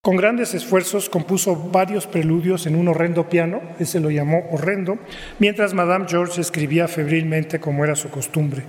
Con 0.00 0.16
grandes 0.16 0.54
esfuerzos 0.54 1.08
compuso 1.08 1.56
varios 1.56 2.06
preludios 2.06 2.66
en 2.66 2.76
un 2.76 2.88
horrendo 2.88 3.28
piano, 3.28 3.60
ese 3.80 3.98
lo 3.98 4.10
llamó 4.10 4.46
horrendo, 4.52 4.98
mientras 5.38 5.74
Madame 5.74 6.06
George 6.08 6.40
escribía 6.40 6.86
febrilmente 6.86 7.58
como 7.58 7.84
era 7.84 7.96
su 7.96 8.08
costumbre. 8.08 8.62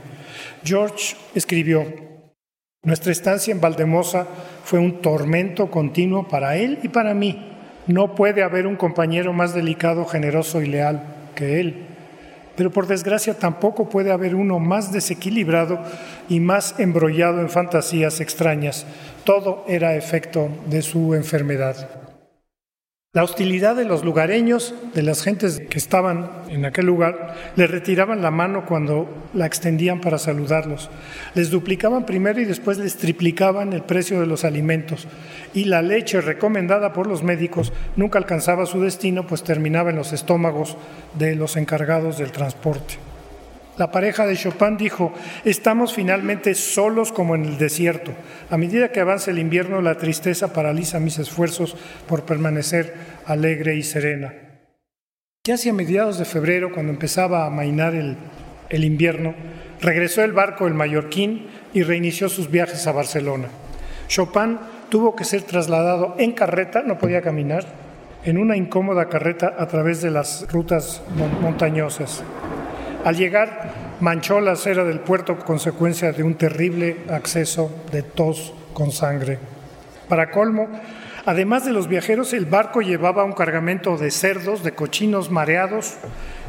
George 0.63 1.15
escribió, 1.35 1.85
Nuestra 2.81 3.11
estancia 3.11 3.51
en 3.51 3.61
Valdemosa 3.61 4.25
fue 4.63 4.79
un 4.79 5.01
tormento 5.01 5.69
continuo 5.69 6.27
para 6.27 6.55
él 6.57 6.79
y 6.81 6.87
para 6.87 7.13
mí. 7.13 7.58
No 7.89 8.13
puede 8.13 8.43
haber 8.43 8.67
un 8.67 8.75
compañero 8.75 9.33
más 9.33 9.55
delicado, 9.55 10.05
generoso 10.05 10.61
y 10.61 10.67
leal 10.67 11.01
que 11.33 11.59
él. 11.59 11.87
Pero 12.55 12.69
por 12.69 12.85
desgracia 12.85 13.33
tampoco 13.33 13.89
puede 13.89 14.11
haber 14.11 14.35
uno 14.35 14.59
más 14.59 14.91
desequilibrado 14.91 15.79
y 16.29 16.39
más 16.39 16.75
embrollado 16.77 17.41
en 17.41 17.49
fantasías 17.49 18.21
extrañas. 18.21 18.85
Todo 19.23 19.65
era 19.67 19.95
efecto 19.95 20.49
de 20.67 20.83
su 20.83 21.15
enfermedad. 21.15 21.98
La 23.11 23.23
hostilidad 23.23 23.75
de 23.75 23.85
los 23.85 24.05
lugareños, 24.05 24.75
de 24.93 25.01
las 25.01 25.23
gentes 25.23 25.63
que 25.67 25.79
estaban 25.79 26.29
en 26.47 26.63
aquel 26.63 26.85
lugar, 26.85 27.53
les 27.55 27.71
retiraban 27.71 28.21
la 28.21 28.29
mano 28.29 28.67
cuando 28.67 29.09
la 29.33 29.47
extendían 29.47 29.99
para 29.99 30.19
saludarlos. 30.19 30.91
Les 31.33 31.49
duplicaban 31.49 32.05
primero 32.05 32.39
y 32.39 32.45
después 32.45 32.77
les 32.77 32.97
triplicaban 32.97 33.73
el 33.73 33.81
precio 33.81 34.19
de 34.19 34.27
los 34.27 34.45
alimentos. 34.45 35.07
Y 35.55 35.65
la 35.65 35.81
leche 35.81 36.21
recomendada 36.21 36.93
por 36.93 37.07
los 37.07 37.23
médicos 37.23 37.73
nunca 37.95 38.19
alcanzaba 38.19 38.67
su 38.67 38.79
destino, 38.79 39.25
pues 39.25 39.41
terminaba 39.41 39.89
en 39.89 39.95
los 39.95 40.13
estómagos 40.13 40.77
de 41.17 41.35
los 41.35 41.57
encargados 41.57 42.19
del 42.19 42.31
transporte. 42.31 43.08
La 43.79 43.91
pareja 43.91 44.27
de 44.27 44.35
Chopin 44.35 44.75
dijo, 44.75 45.13
estamos 45.45 45.93
finalmente 45.93 46.53
solos 46.53 47.13
como 47.13 47.35
en 47.35 47.45
el 47.45 47.57
desierto. 47.57 48.11
A 48.49 48.57
medida 48.57 48.91
que 48.91 48.99
avanza 48.99 49.31
el 49.31 49.39
invierno, 49.39 49.81
la 49.81 49.95
tristeza 49.95 50.51
paraliza 50.51 50.99
mis 50.99 51.17
esfuerzos 51.17 51.77
por 52.05 52.25
permanecer 52.25 52.93
alegre 53.25 53.77
y 53.77 53.83
serena. 53.83 54.33
Ya 55.45 55.53
hacia 55.53 55.71
mediados 55.71 56.19
de 56.19 56.25
febrero, 56.25 56.73
cuando 56.73 56.91
empezaba 56.91 57.43
a 57.43 57.47
amainar 57.47 57.95
el, 57.95 58.17
el 58.67 58.83
invierno, 58.83 59.33
regresó 59.79 60.25
el 60.25 60.33
barco 60.33 60.67
el 60.67 60.73
Mallorquín 60.73 61.47
y 61.73 61.83
reinició 61.83 62.27
sus 62.27 62.51
viajes 62.51 62.85
a 62.85 62.91
Barcelona. 62.91 63.47
Chopin 64.09 64.59
tuvo 64.89 65.15
que 65.15 65.23
ser 65.23 65.43
trasladado 65.43 66.15
en 66.19 66.33
carreta, 66.33 66.81
no 66.81 66.97
podía 66.97 67.21
caminar, 67.21 67.63
en 68.25 68.39
una 68.39 68.57
incómoda 68.57 69.07
carreta 69.07 69.55
a 69.57 69.67
través 69.67 70.01
de 70.01 70.11
las 70.11 70.51
rutas 70.51 71.01
montañosas. 71.41 72.25
Al 73.05 73.15
llegar, 73.15 73.97
manchó 74.01 74.41
la 74.41 74.51
acera 74.51 74.83
del 74.83 74.99
puerto 74.99 75.37
consecuencia 75.39 76.11
de 76.11 76.21
un 76.21 76.35
terrible 76.35 76.97
acceso 77.09 77.71
de 77.93 78.03
tos 78.03 78.53
con 78.73 78.91
sangre. 78.91 79.39
Para 80.09 80.31
colmo, 80.31 80.67
además 81.25 81.63
de 81.63 81.71
los 81.71 81.87
viajeros, 81.87 82.33
el 82.33 82.45
barco 82.45 82.81
llevaba 82.81 83.23
un 83.23 83.31
cargamento 83.31 83.97
de 83.97 84.11
cerdos, 84.11 84.63
de 84.63 84.73
cochinos 84.73 85.31
mareados, 85.31 85.95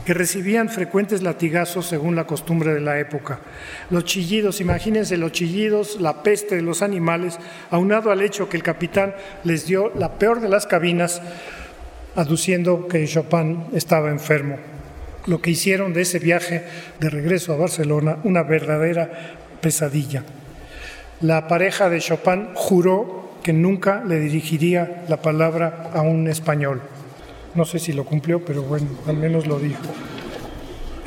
que 0.05 0.13
recibían 0.13 0.71
frecuentes 0.71 1.23
latigazos 1.23 1.87
según 1.87 2.17
la 2.17 2.27
costumbre 2.27 2.75
de 2.75 2.81
la 2.81 2.99
época. 2.99 3.39
Los 3.91 4.05
chillidos, 4.05 4.61
imagínense 4.61 5.17
los 5.19 5.31
chillidos, 5.31 6.01
la 6.01 6.25
peste 6.25 6.57
de 6.57 6.63
los 6.63 6.83
animales, 6.83 7.39
aunado 7.71 8.11
al 8.11 8.23
hecho 8.23 8.49
que 8.49 8.57
el 8.57 8.65
capitán 8.65 9.15
les 9.45 9.67
dio 9.67 9.93
la 9.95 10.19
peor 10.19 10.41
de 10.41 10.49
las 10.49 10.67
cabinas, 10.67 11.23
aduciendo 12.17 12.89
que 12.89 13.07
Chopin 13.07 13.67
estaba 13.73 14.11
enfermo 14.11 14.57
lo 15.27 15.41
que 15.41 15.51
hicieron 15.51 15.93
de 15.93 16.03
ese 16.03 16.19
viaje 16.19 16.65
de 16.99 17.11
regreso 17.11 17.53
a 17.53 17.57
Barcelona 17.57 18.19
una 18.25 18.43
verdadera 18.43 19.11
pesadilla. 19.61 20.25
La 21.21 21.49
pareja 21.49 21.91
de 21.91 22.01
Chopin 22.01 22.49
juró 22.55 23.31
que 23.43 23.53
nunca 23.53 24.03
le 24.05 24.19
dirigiría 24.19 25.05
la 25.09 25.21
palabra 25.21 25.91
a 25.93 26.03
un 26.03 26.29
español. 26.29 26.81
No 27.55 27.65
sé 27.65 27.79
si 27.79 27.93
lo 27.93 28.05
cumplió, 28.05 28.45
pero 28.45 28.63
bueno, 28.63 28.87
al 29.07 29.17
menos 29.17 29.47
lo 29.47 29.59
dijo. 29.59 29.81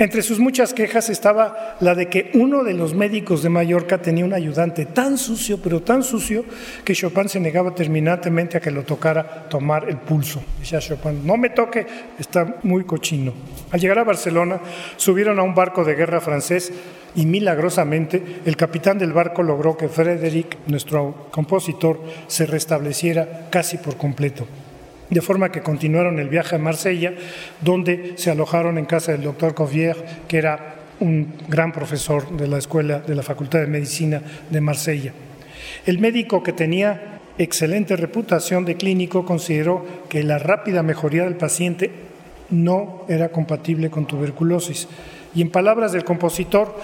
Entre 0.04 0.22
sus 0.22 0.38
muchas 0.38 0.74
quejas 0.74 1.10
estaba 1.10 1.78
la 1.80 1.96
de 1.96 2.10
que 2.10 2.30
uno 2.34 2.66
de 2.66 2.74
los 2.74 2.94
médicos 2.94 3.42
de 3.42 3.48
Mallorca 3.48 4.00
tenía 4.02 4.26
un 4.26 4.34
ayudante 4.34 4.86
tan 4.86 5.18
sucio, 5.18 5.62
pero 5.64 5.82
tan 5.82 6.04
sucio, 6.04 6.44
que 6.84 6.94
Chopin 6.94 7.30
se 7.30 7.40
negaba 7.40 7.74
terminantemente 7.74 8.58
a 8.58 8.60
que 8.60 8.70
lo 8.70 8.84
tocara 8.84 9.48
tomar 9.48 9.88
el 9.88 9.96
pulso. 9.96 10.44
Decía 10.60 10.80
Chopin, 10.80 11.26
no 11.26 11.38
me 11.38 11.52
toque, 11.52 11.88
está 12.20 12.58
muy 12.64 12.84
cochino. 12.84 13.32
Al 13.72 13.80
llegar 13.80 13.98
a 14.00 14.04
Barcelona, 14.04 14.60
subieron 14.98 15.40
a 15.40 15.44
un 15.44 15.56
barco 15.56 15.86
de 15.86 15.96
guerra 15.96 16.20
francés 16.20 16.74
y 17.16 17.26
milagrosamente 17.26 18.42
el 18.44 18.58
capitán 18.58 18.98
del 18.98 19.14
barco 19.14 19.42
logró 19.42 19.78
que 19.78 19.88
Frédéric, 19.88 20.58
nuestro 20.68 21.30
compositor, 21.32 22.02
se 22.28 22.46
restableciera 22.46 23.48
casi 23.50 23.78
por 23.78 23.96
completo 23.96 24.46
de 25.10 25.22
forma 25.22 25.52
que 25.52 25.62
continuaron 25.62 26.20
el 26.20 26.30
viaje 26.30 26.56
a 26.56 26.60
Marsella, 26.60 27.14
donde 27.62 28.14
se 28.16 28.32
alojaron 28.32 28.78
en 28.78 28.86
casa 28.86 29.12
del 29.12 29.24
doctor 29.24 29.54
Covier, 29.54 29.98
que 30.28 30.38
era 30.38 30.76
un 31.00 31.34
gran 31.48 31.72
profesor 31.72 32.30
de 32.38 32.48
la 32.48 32.58
escuela 32.58 33.00
de 33.00 33.16
la 33.16 33.24
Facultad 33.24 33.60
de 33.60 33.68
Medicina 33.68 34.22
de 34.50 34.62
Marsella. 34.62 35.14
El 35.86 36.00
médico 36.00 36.44
que 36.44 36.54
tenía 36.54 37.20
excelente 37.38 37.96
reputación 37.96 38.64
de 38.66 38.76
clínico 38.76 39.26
consideró 39.26 39.86
que 40.10 40.24
la 40.24 40.38
rápida 40.38 40.84
mejoría 40.84 41.24
del 41.24 41.36
paciente 41.36 41.92
no 42.50 43.06
era 43.10 43.30
compatible 43.30 43.90
con 43.90 44.06
tuberculosis. 44.06 44.88
Y 45.36 45.42
en 45.42 45.50
palabras 45.50 45.92
del 45.92 46.04
compositor, 46.04 46.76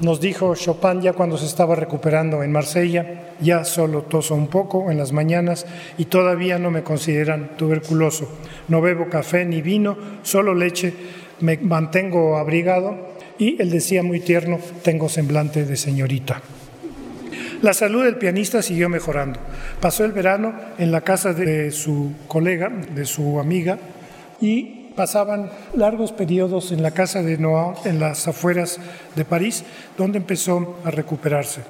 nos 0.00 0.20
dijo 0.20 0.54
Chopin 0.54 1.00
ya 1.00 1.12
cuando 1.12 1.38
se 1.38 1.46
estaba 1.46 1.74
recuperando 1.74 2.42
en 2.42 2.52
Marsella, 2.52 3.32
ya 3.40 3.64
solo 3.64 4.02
toso 4.02 4.34
un 4.34 4.48
poco 4.48 4.90
en 4.90 4.98
las 4.98 5.12
mañanas 5.12 5.66
y 5.98 6.06
todavía 6.06 6.58
no 6.58 6.70
me 6.70 6.82
consideran 6.82 7.56
tuberculoso. 7.56 8.28
No 8.68 8.80
bebo 8.80 9.08
café 9.08 9.44
ni 9.44 9.62
vino, 9.62 9.96
solo 10.22 10.54
leche, 10.54 10.92
me 11.40 11.56
mantengo 11.58 12.36
abrigado 12.36 13.16
y 13.38 13.60
él 13.60 13.70
decía 13.70 14.02
muy 14.02 14.20
tierno, 14.20 14.58
tengo 14.82 15.08
semblante 15.08 15.64
de 15.64 15.76
señorita. 15.76 16.42
La 17.62 17.72
salud 17.72 18.04
del 18.04 18.16
pianista 18.16 18.60
siguió 18.60 18.88
mejorando. 18.88 19.40
Pasó 19.80 20.04
el 20.04 20.12
verano 20.12 20.54
en 20.78 20.92
la 20.92 21.00
casa 21.00 21.32
de 21.32 21.70
su 21.70 22.12
colega, 22.28 22.68
de 22.68 23.06
su 23.06 23.40
amiga, 23.40 23.78
y 24.40 24.75
pasaban 24.96 25.50
largos 25.74 26.12
periodos 26.12 26.72
en 26.72 26.82
la 26.82 26.90
casa 26.90 27.22
de 27.22 27.38
Noah, 27.38 27.74
en 27.84 28.00
las 28.00 28.26
afueras 28.26 28.80
de 29.14 29.24
París, 29.24 29.64
donde 29.96 30.18
empezó 30.18 30.78
a 30.84 30.90
recuperarse. 30.90 31.62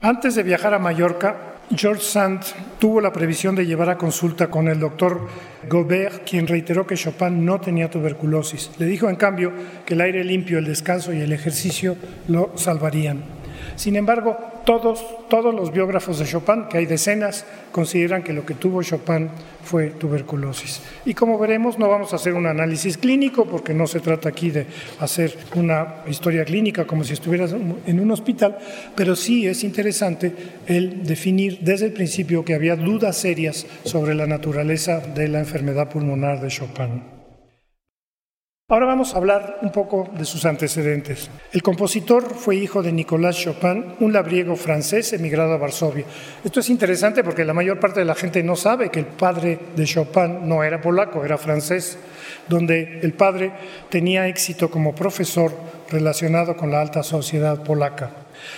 Antes 0.00 0.34
de 0.34 0.42
viajar 0.42 0.74
a 0.74 0.78
Mallorca, 0.78 1.54
George 1.74 2.02
Sand 2.02 2.42
tuvo 2.78 3.00
la 3.00 3.12
previsión 3.12 3.54
de 3.54 3.64
llevar 3.64 3.88
a 3.88 3.96
consulta 3.96 4.48
con 4.48 4.68
el 4.68 4.78
doctor 4.78 5.28
Gobert, 5.68 6.28
quien 6.28 6.46
reiteró 6.46 6.86
que 6.86 6.96
Chopin 6.96 7.44
no 7.44 7.58
tenía 7.58 7.90
tuberculosis. 7.90 8.70
Le 8.78 8.84
dijo, 8.84 9.08
en 9.08 9.16
cambio, 9.16 9.52
que 9.86 9.94
el 9.94 10.02
aire 10.02 10.22
limpio, 10.24 10.58
el 10.58 10.66
descanso 10.66 11.12
y 11.12 11.20
el 11.20 11.32
ejercicio 11.32 11.96
lo 12.28 12.52
salvarían. 12.56 13.24
Sin 13.76 13.96
embargo, 13.96 14.36
todos, 14.64 15.04
todos 15.28 15.54
los 15.54 15.72
biógrafos 15.72 16.18
de 16.18 16.26
Chopin, 16.26 16.64
que 16.68 16.78
hay 16.78 16.86
decenas, 16.86 17.44
consideran 17.72 18.22
que 18.22 18.32
lo 18.32 18.44
que 18.44 18.54
tuvo 18.54 18.82
Chopin 18.82 19.28
fue 19.62 19.90
tuberculosis. 19.90 20.80
Y 21.04 21.14
como 21.14 21.38
veremos, 21.38 21.78
no 21.78 21.88
vamos 21.88 22.12
a 22.12 22.16
hacer 22.16 22.34
un 22.34 22.46
análisis 22.46 22.98
clínico 22.98 23.46
porque 23.46 23.74
no 23.74 23.86
se 23.86 24.00
trata 24.00 24.28
aquí 24.28 24.50
de 24.50 24.66
hacer 25.00 25.36
una 25.54 26.02
historia 26.06 26.44
clínica 26.44 26.86
como 26.86 27.04
si 27.04 27.12
estuvieras 27.12 27.52
en 27.52 28.00
un 28.00 28.10
hospital, 28.10 28.58
pero 28.94 29.16
sí 29.16 29.46
es 29.46 29.64
interesante 29.64 30.34
el 30.66 31.04
definir 31.06 31.58
desde 31.60 31.86
el 31.86 31.92
principio 31.92 32.44
que 32.44 32.54
había 32.54 32.76
dudas 32.76 33.16
serias 33.16 33.66
sobre 33.84 34.14
la 34.14 34.26
naturaleza 34.26 35.00
de 35.00 35.28
la 35.28 35.40
enfermedad 35.40 35.88
pulmonar 35.90 36.40
de 36.40 36.48
Chopin. 36.48 37.13
Ahora 38.66 38.86
vamos 38.86 39.12
a 39.12 39.18
hablar 39.18 39.58
un 39.60 39.70
poco 39.70 40.08
de 40.16 40.24
sus 40.24 40.46
antecedentes. 40.46 41.28
El 41.52 41.62
compositor 41.62 42.34
fue 42.34 42.56
hijo 42.56 42.82
de 42.82 42.92
Nicolás 42.92 43.36
Chopin, 43.36 43.84
un 44.00 44.14
labriego 44.14 44.56
francés 44.56 45.12
emigrado 45.12 45.52
a 45.52 45.58
Varsovia. 45.58 46.06
Esto 46.42 46.60
es 46.60 46.70
interesante 46.70 47.22
porque 47.22 47.44
la 47.44 47.52
mayor 47.52 47.78
parte 47.78 48.00
de 48.00 48.06
la 48.06 48.14
gente 48.14 48.42
no 48.42 48.56
sabe 48.56 48.88
que 48.88 49.00
el 49.00 49.06
padre 49.06 49.58
de 49.76 49.84
Chopin 49.84 50.48
no 50.48 50.64
era 50.64 50.80
polaco, 50.80 51.22
era 51.26 51.36
francés, 51.36 51.98
donde 52.48 53.00
el 53.02 53.12
padre 53.12 53.52
tenía 53.90 54.28
éxito 54.28 54.70
como 54.70 54.94
profesor 54.94 55.52
relacionado 55.90 56.56
con 56.56 56.70
la 56.70 56.80
alta 56.80 57.02
sociedad 57.02 57.62
polaca. 57.62 58.12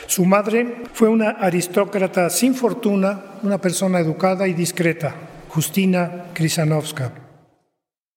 Su 0.07 0.25
madre 0.25 0.85
fue 0.92 1.09
una 1.09 1.31
aristócrata 1.31 2.31
sin 2.31 2.55
fortuna, 2.55 3.25
una 3.42 3.59
persona 3.59 3.99
educada 3.99 4.47
y 4.47 4.55
discreta, 4.55 5.16
Justina 5.49 6.27
Krysanowska. 6.33 7.11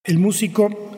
El 0.03 0.19
músico 0.19 0.88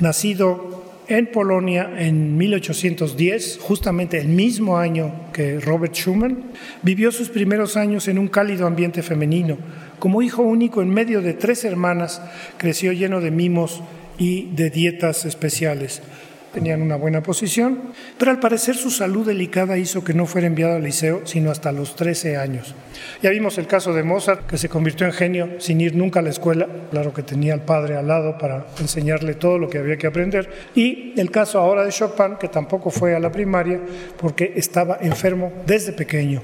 nacido 0.00 0.84
en 1.08 1.26
Polonia 1.26 1.90
en 1.98 2.36
1810, 2.36 3.58
justamente 3.60 4.18
el 4.18 4.28
mismo 4.28 4.78
año 4.78 5.12
que 5.32 5.58
Robert 5.58 5.94
Schumann, 5.94 6.52
vivió 6.82 7.10
sus 7.10 7.28
primeros 7.28 7.76
años 7.76 8.06
en 8.06 8.18
un 8.18 8.28
cálido 8.28 8.66
ambiente 8.66 9.02
femenino. 9.02 9.58
Como 9.98 10.22
hijo 10.22 10.42
único 10.42 10.82
en 10.82 10.90
medio 10.90 11.20
de 11.20 11.34
tres 11.34 11.64
hermanas, 11.64 12.22
creció 12.58 12.92
lleno 12.92 13.20
de 13.20 13.32
mimos 13.32 13.82
y 14.18 14.50
de 14.54 14.70
dietas 14.70 15.24
especiales 15.24 16.00
tenían 16.52 16.82
una 16.82 16.96
buena 16.96 17.22
posición, 17.22 17.92
pero 18.18 18.30
al 18.30 18.40
parecer 18.40 18.76
su 18.76 18.90
salud 18.90 19.26
delicada 19.26 19.78
hizo 19.78 20.04
que 20.04 20.14
no 20.14 20.26
fuera 20.26 20.46
enviado 20.46 20.76
al 20.76 20.82
liceo 20.82 21.22
sino 21.24 21.50
hasta 21.50 21.72
los 21.72 21.96
13 21.96 22.36
años. 22.36 22.74
Ya 23.22 23.30
vimos 23.30 23.58
el 23.58 23.66
caso 23.66 23.92
de 23.92 24.02
Mozart, 24.02 24.46
que 24.46 24.58
se 24.58 24.68
convirtió 24.68 25.06
en 25.06 25.12
genio 25.12 25.48
sin 25.58 25.80
ir 25.80 25.94
nunca 25.94 26.20
a 26.20 26.22
la 26.22 26.30
escuela, 26.30 26.68
claro 26.90 27.12
que 27.12 27.22
tenía 27.22 27.54
al 27.54 27.64
padre 27.64 27.96
al 27.96 28.08
lado 28.08 28.38
para 28.38 28.66
enseñarle 28.80 29.34
todo 29.34 29.58
lo 29.58 29.68
que 29.68 29.78
había 29.78 29.96
que 29.96 30.06
aprender, 30.06 30.50
y 30.74 31.18
el 31.18 31.30
caso 31.30 31.58
ahora 31.58 31.84
de 31.84 31.92
Chopin, 31.92 32.36
que 32.38 32.48
tampoco 32.48 32.90
fue 32.90 33.14
a 33.14 33.20
la 33.20 33.32
primaria 33.32 33.80
porque 34.18 34.52
estaba 34.56 34.98
enfermo 35.00 35.52
desde 35.66 35.92
pequeño. 35.92 36.42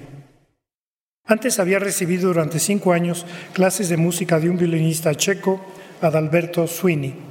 Antes 1.24 1.58
había 1.58 1.80
recibido 1.80 2.28
durante 2.28 2.60
cinco 2.60 2.92
años 2.92 3.26
clases 3.52 3.88
de 3.88 3.96
música 3.96 4.38
de 4.38 4.48
un 4.48 4.56
violinista 4.56 5.12
checo, 5.14 5.60
Adalberto 6.00 6.66
Sweeney 6.68 7.25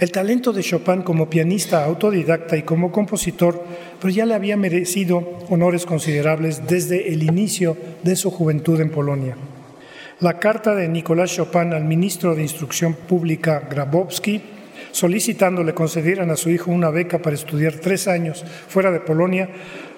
el 0.00 0.10
talento 0.10 0.54
de 0.54 0.62
Chopin 0.62 1.02
como 1.02 1.28
pianista 1.28 1.84
autodidacta 1.84 2.56
y 2.56 2.62
como 2.62 2.90
compositor, 2.90 3.62
pues 4.00 4.14
ya 4.14 4.24
le 4.24 4.34
había 4.34 4.56
merecido 4.56 5.38
honores 5.50 5.84
considerables 5.84 6.66
desde 6.66 7.12
el 7.12 7.22
inicio 7.22 7.76
de 8.02 8.16
su 8.16 8.30
juventud 8.30 8.80
en 8.80 8.90
Polonia. 8.90 9.36
La 10.20 10.38
carta 10.38 10.74
de 10.74 10.88
Nicolás 10.88 11.34
Chopin 11.34 11.74
al 11.74 11.84
ministro 11.84 12.34
de 12.34 12.42
Instrucción 12.42 12.94
Pública 12.94 13.68
Grabowski 13.70 14.40
solicitándole 14.90 15.74
concedieran 15.74 16.30
a 16.30 16.36
su 16.36 16.48
hijo 16.48 16.70
una 16.70 16.90
beca 16.90 17.18
para 17.18 17.36
estudiar 17.36 17.74
tres 17.74 18.08
años 18.08 18.42
fuera 18.68 18.90
de 18.90 19.00
Polonia, 19.00 19.50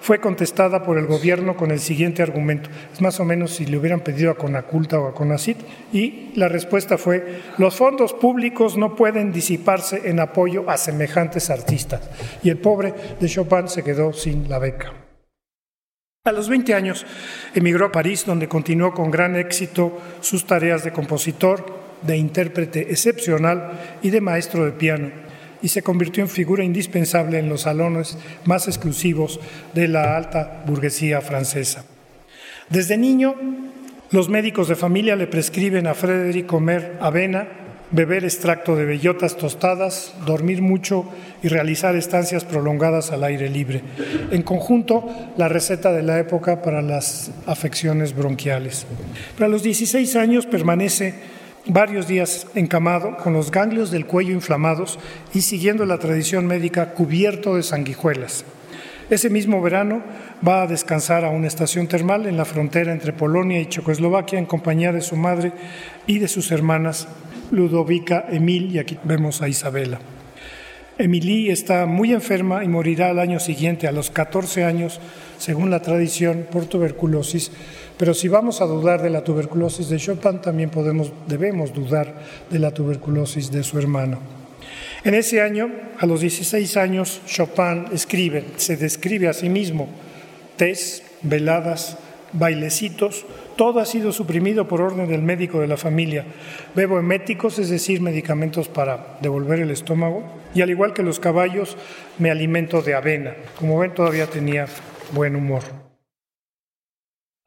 fue 0.02 0.18
contestada 0.18 0.82
por 0.82 0.98
el 0.98 1.06
gobierno 1.06 1.56
con 1.56 1.70
el 1.70 1.78
siguiente 1.78 2.24
argumento. 2.24 2.68
Es 2.92 3.00
más 3.00 3.20
o 3.20 3.24
menos 3.24 3.54
si 3.54 3.66
le 3.66 3.78
hubieran 3.78 4.00
pedido 4.00 4.32
a 4.32 4.34
Conaculta 4.34 4.98
o 4.98 5.06
a 5.06 5.14
Conacit. 5.14 5.58
Y 5.92 6.32
la 6.34 6.48
respuesta 6.48 6.98
fue, 6.98 7.40
los 7.56 7.76
fondos 7.76 8.12
públicos 8.12 8.76
no 8.76 8.96
pueden 8.96 9.32
disiparse 9.32 10.10
en 10.10 10.18
apoyo 10.18 10.68
a 10.68 10.76
semejantes 10.76 11.50
artistas. 11.50 12.02
Y 12.42 12.50
el 12.50 12.58
pobre 12.58 12.92
de 13.20 13.28
Chopin 13.28 13.68
se 13.68 13.84
quedó 13.84 14.12
sin 14.12 14.48
la 14.48 14.58
beca. 14.58 14.92
A 16.24 16.32
los 16.32 16.48
20 16.48 16.74
años 16.74 17.06
emigró 17.54 17.86
a 17.86 17.92
París, 17.92 18.24
donde 18.26 18.48
continuó 18.48 18.94
con 18.94 19.12
gran 19.12 19.36
éxito 19.36 19.96
sus 20.20 20.48
tareas 20.48 20.82
de 20.82 20.92
compositor, 20.92 21.64
de 22.02 22.16
intérprete 22.16 22.90
excepcional 22.90 23.98
y 24.02 24.10
de 24.10 24.20
maestro 24.20 24.64
de 24.64 24.72
piano, 24.72 25.12
y 25.62 25.68
se 25.68 25.82
convirtió 25.82 26.22
en 26.22 26.28
figura 26.28 26.64
indispensable 26.64 27.38
en 27.38 27.48
los 27.48 27.62
salones 27.62 28.18
más 28.44 28.68
exclusivos 28.68 29.40
de 29.74 29.88
la 29.88 30.16
alta 30.16 30.62
burguesía 30.66 31.20
francesa. 31.20 31.84
Desde 32.68 32.96
niño, 32.96 33.34
los 34.10 34.28
médicos 34.28 34.68
de 34.68 34.76
familia 34.76 35.16
le 35.16 35.26
prescriben 35.26 35.86
a 35.86 35.94
Frédéric 35.94 36.46
comer 36.46 36.98
avena, 37.00 37.48
beber 37.92 38.24
extracto 38.24 38.74
de 38.74 38.84
bellotas 38.84 39.36
tostadas, 39.36 40.14
dormir 40.26 40.62
mucho 40.62 41.04
y 41.42 41.48
realizar 41.48 41.94
estancias 41.94 42.44
prolongadas 42.44 43.12
al 43.12 43.24
aire 43.24 43.48
libre. 43.48 43.82
En 44.30 44.42
conjunto, 44.42 45.08
la 45.36 45.48
receta 45.48 45.92
de 45.92 46.02
la 46.02 46.18
época 46.18 46.62
para 46.62 46.82
las 46.82 47.30
afecciones 47.46 48.14
bronquiales. 48.14 48.86
Para 49.36 49.48
los 49.48 49.62
16 49.62 50.16
años 50.16 50.46
permanece 50.46 51.14
varios 51.66 52.08
días 52.08 52.46
encamado, 52.54 53.16
con 53.18 53.32
los 53.32 53.50
ganglios 53.50 53.90
del 53.90 54.06
cuello 54.06 54.32
inflamados 54.32 54.98
y 55.32 55.42
siguiendo 55.42 55.86
la 55.86 55.98
tradición 55.98 56.46
médica 56.46 56.94
cubierto 56.94 57.56
de 57.56 57.62
sanguijuelas. 57.62 58.44
Ese 59.10 59.30
mismo 59.30 59.60
verano 59.60 60.02
va 60.46 60.62
a 60.62 60.66
descansar 60.66 61.24
a 61.24 61.30
una 61.30 61.46
estación 61.46 61.86
termal 61.86 62.26
en 62.26 62.36
la 62.36 62.44
frontera 62.44 62.92
entre 62.92 63.12
Polonia 63.12 63.60
y 63.60 63.66
Checoslovaquia 63.66 64.38
en 64.38 64.46
compañía 64.46 64.92
de 64.92 65.02
su 65.02 65.16
madre 65.16 65.52
y 66.06 66.18
de 66.18 66.28
sus 66.28 66.50
hermanas 66.50 67.08
Ludovica, 67.50 68.24
Emil 68.30 68.74
y 68.74 68.78
aquí 68.78 68.98
vemos 69.04 69.42
a 69.42 69.48
Isabela. 69.48 70.00
Emily 70.98 71.50
está 71.50 71.86
muy 71.86 72.12
enferma 72.12 72.64
y 72.64 72.68
morirá 72.68 73.10
al 73.10 73.18
año 73.18 73.40
siguiente, 73.40 73.88
a 73.88 73.92
los 73.92 74.10
14 74.10 74.64
años, 74.64 75.00
según 75.38 75.70
la 75.70 75.80
tradición, 75.80 76.46
por 76.50 76.66
tuberculosis, 76.66 77.50
pero 78.02 78.14
si 78.14 78.26
vamos 78.26 78.60
a 78.60 78.66
dudar 78.66 79.00
de 79.00 79.10
la 79.10 79.22
tuberculosis 79.22 79.88
de 79.88 79.96
Chopin, 79.96 80.40
también 80.40 80.70
podemos, 80.70 81.12
debemos 81.28 81.72
dudar 81.72 82.12
de 82.50 82.58
la 82.58 82.74
tuberculosis 82.74 83.52
de 83.52 83.62
su 83.62 83.78
hermano. 83.78 84.18
En 85.04 85.14
ese 85.14 85.40
año, 85.40 85.70
a 86.00 86.06
los 86.06 86.20
16 86.20 86.76
años, 86.78 87.20
Chopin 87.28 87.84
escribe, 87.92 88.44
se 88.56 88.76
describe 88.76 89.28
a 89.28 89.32
sí 89.32 89.48
mismo, 89.48 89.88
test, 90.56 91.04
veladas, 91.22 91.96
bailecitos, 92.32 93.24
todo 93.54 93.78
ha 93.78 93.86
sido 93.86 94.10
suprimido 94.10 94.66
por 94.66 94.80
orden 94.80 95.06
del 95.06 95.22
médico 95.22 95.60
de 95.60 95.68
la 95.68 95.76
familia. 95.76 96.24
Bebo 96.74 96.98
eméticos, 96.98 97.60
es 97.60 97.70
decir, 97.70 98.00
medicamentos 98.00 98.66
para 98.66 99.16
devolver 99.20 99.60
el 99.60 99.70
estómago, 99.70 100.24
y 100.56 100.62
al 100.62 100.70
igual 100.70 100.92
que 100.92 101.04
los 101.04 101.20
caballos, 101.20 101.76
me 102.18 102.32
alimento 102.32 102.82
de 102.82 102.94
avena. 102.94 103.36
Como 103.60 103.78
ven, 103.78 103.94
todavía 103.94 104.26
tenía 104.26 104.66
buen 105.12 105.36
humor. 105.36 105.81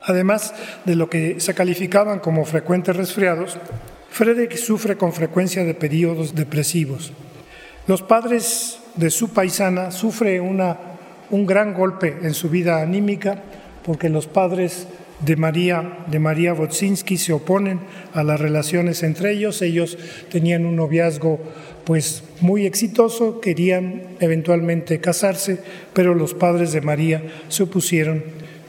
Además 0.06 0.54
de 0.86 0.96
lo 0.96 1.10
que 1.10 1.39
se 1.39 1.54
calificaban 1.54 2.20
como 2.20 2.46
frecuentes 2.46 2.96
resfriados, 2.96 3.58
Frederick 4.10 4.56
sufre 4.56 4.96
con 4.96 5.13
frecuencia 5.13 5.63
de 5.63 5.74
periodos 5.74 6.36
depresivos. 6.36 7.12
Los 7.88 8.02
padres 8.02 8.80
de 8.96 9.10
su 9.10 9.30
paisana 9.30 9.91
sufren 9.91 10.41
un 11.30 11.46
gran 11.46 11.74
golpe 11.74 12.18
en 12.22 12.34
su 12.34 12.50
vida 12.50 12.82
anímica 12.82 13.44
porque 13.84 14.10
los 14.10 14.28
padres 14.28 14.88
de 15.20 15.36
María, 15.36 16.06
de 16.08 16.20
María 16.20 16.56
se 16.70 17.34
oponen 17.34 17.80
a 18.13 18.24
las 18.24 18.39
relaciones 18.39 19.04
entre 19.04 19.32
ellos. 19.32 19.62
Ellos 19.62 19.98
tenían 20.30 20.65
un 20.65 20.76
noviazgo 20.76 21.39
pues 21.84 22.24
muy 22.41 22.65
exitoso, 22.65 23.39
querían 23.39 24.04
eventualmente 24.20 25.00
casarse, 25.00 25.60
pero 25.94 26.15
los 26.15 26.34
padres 26.34 26.72
de 26.74 26.82
María 26.82 27.24
se 27.48 27.63
opusieron 27.63 28.24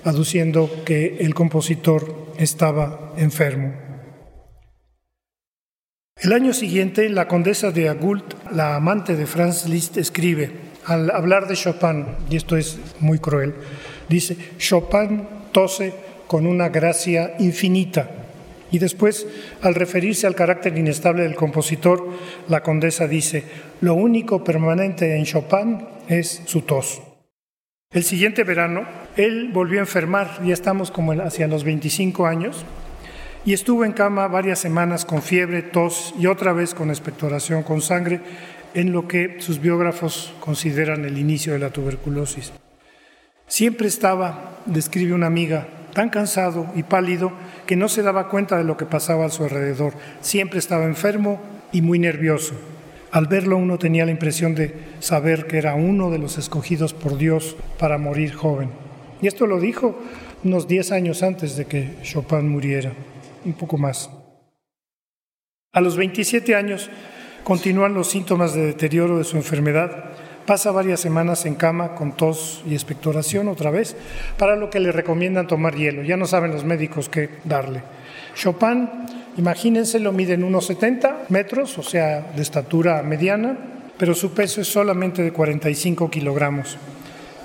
aduciendo 0.07 0.85
que 0.85 1.19
el 1.19 1.35
compositor 1.35 2.33
estaba 2.39 3.13
enfermo. 3.17 3.75
El 6.19 6.33
año 6.33 6.55
siguiente, 6.55 7.11
la 7.11 7.29
condesa 7.29 7.73
de 7.73 7.91
Agult, 7.91 8.35
la 8.51 8.77
amante 8.77 9.17
de 9.17 9.27
Franz 9.27 9.67
Liszt, 9.67 9.99
escribe, 9.99 10.51
al 10.87 11.11
hablar 11.11 11.47
de 11.47 11.57
Chopin, 11.57 12.07
y 12.31 12.37
esto 12.37 12.57
es 12.57 12.79
muy 13.01 13.19
cruel, 13.19 13.55
dice, 14.09 14.37
Chopin 14.57 15.29
tose 15.53 15.93
con 16.27 16.47
una 16.47 16.69
gracia 16.69 17.35
infinita. 17.39 18.09
Y 18.71 18.79
después, 18.79 19.27
al 19.63 19.75
referirse 19.75 20.27
al 20.27 20.35
carácter 20.35 20.79
inestable 20.79 21.25
del 21.25 21.35
compositor, 21.35 22.09
la 22.49 22.63
condesa 22.63 23.07
dice, 23.07 23.45
lo 23.81 23.95
único 23.95 24.43
permanente 24.43 25.17
en 25.17 25.25
Chopin 25.25 25.85
es 26.09 26.43
su 26.47 26.63
tos. 26.63 27.03
El 27.93 28.03
siguiente 28.03 28.43
verano, 28.43 28.85
él 29.17 29.51
volvió 29.53 29.79
a 29.79 29.83
enfermar, 29.83 30.43
ya 30.45 30.53
estamos 30.53 30.91
como 30.91 31.13
hacia 31.13 31.47
los 31.47 31.63
25 31.63 32.27
años, 32.27 32.65
y 33.45 33.53
estuvo 33.53 33.85
en 33.85 33.93
cama 33.93 34.27
varias 34.27 34.59
semanas 34.59 35.05
con 35.05 35.23
fiebre, 35.23 35.63
tos 35.63 36.13
y 36.19 36.27
otra 36.27 36.53
vez 36.53 36.75
con 36.75 36.91
expectoración 36.91 37.63
con 37.63 37.81
sangre, 37.81 38.21
en 38.75 38.93
lo 38.93 39.07
que 39.07 39.37
sus 39.41 39.61
biógrafos 39.61 40.35
consideran 40.41 41.05
el 41.05 41.17
inicio 41.17 41.53
de 41.53 41.61
la 41.61 41.71
tuberculosis. 41.71 42.53
Siempre 43.47 43.87
estaba, 43.87 44.59
describe 44.67 45.15
una 45.15 45.29
amiga, 45.29 45.69
tan 45.95 46.11
cansado 46.11 46.67
y 46.75 46.83
pálido 46.83 47.33
que 47.67 47.77
no 47.77 47.89
se 47.89 48.03
daba 48.03 48.29
cuenta 48.29 48.59
de 48.59 48.65
lo 48.65 48.77
que 48.77 48.85
pasaba 48.85 49.27
a 49.27 49.31
su 49.31 49.45
alrededor. 49.45 49.95
Siempre 50.21 50.59
estaba 50.59 50.85
enfermo 50.85 51.41
y 51.71 51.83
muy 51.83 52.01
nervioso. 52.01 52.55
Al 53.17 53.29
verlo 53.29 53.57
uno 53.57 53.79
tenía 53.79 54.05
la 54.05 54.11
impresión 54.11 54.55
de 54.55 54.75
saber 55.01 55.47
que 55.47 55.57
era 55.57 55.75
uno 55.75 56.11
de 56.11 56.19
los 56.19 56.37
escogidos 56.37 56.93
por 56.93 57.17
Dios 57.17 57.57
para 57.79 57.97
morir 57.97 58.35
joven. 58.35 58.69
Y 59.23 59.27
esto 59.27 59.47
lo 59.47 59.59
dijo 59.59 59.99
unos 60.45 60.69
10 60.69 60.93
años 60.93 61.23
antes 61.23 61.57
de 61.57 61.65
que 61.65 61.95
Chopin 62.03 62.47
muriera 62.47 62.93
un 63.47 63.55
poco 63.55 63.79
más. 63.79 64.11
A 65.73 65.81
los 65.81 65.97
27 65.97 66.55
años 66.55 66.91
continúan 67.43 67.95
los 67.95 68.11
síntomas 68.11 68.53
de 68.53 68.67
deterioro 68.67 69.17
de 69.17 69.25
su 69.25 69.39
enfermedad. 69.39 70.11
Pasa 70.45 70.71
varias 70.71 71.01
semanas 71.01 71.47
en 71.47 71.55
cama 71.55 71.95
con 71.95 72.15
tos 72.19 72.63
y 72.69 72.75
expectoración 72.75 73.49
otra 73.49 73.71
vez, 73.71 73.97
para 74.37 74.57
lo 74.57 74.69
que 74.69 74.79
le 74.79 74.93
recomiendan 74.93 75.47
tomar 75.47 75.75
hielo. 75.75 76.03
Ya 76.03 76.19
no 76.19 76.27
saben 76.27 76.53
los 76.53 76.65
médicos 76.65 77.09
qué 77.09 77.31
darle. 77.45 77.81
Chopin, 78.35 78.91
imagínense, 79.37 79.99
lo 79.99 80.13
mide 80.13 80.35
en 80.35 80.45
unos 80.45 80.67
70 80.67 81.27
metros, 81.29 81.79
o 81.79 81.83
sea, 81.83 82.33
de 82.35 82.43
estatura 82.43 83.03
mediana, 83.03 83.57
pero 83.99 84.15
su 84.15 84.33
peso 84.33 84.61
es 84.61 84.69
solamente 84.69 85.23
de 85.23 85.33
45 85.33 86.11
kilogramos. 86.11 86.79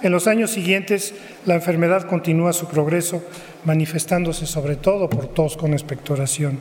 En 0.02 0.12
los 0.12 0.28
años 0.28 0.52
siguientes, 0.52 1.14
la 1.46 1.56
enfermedad 1.56 2.08
continúa 2.08 2.54
su 2.54 2.68
progreso, 2.68 3.24
manifestándose 3.66 4.48
sobre 4.48 4.76
todo 4.76 5.10
por 5.10 5.28
tos 5.28 5.58
con 5.58 5.74
expectoración. 5.74 6.60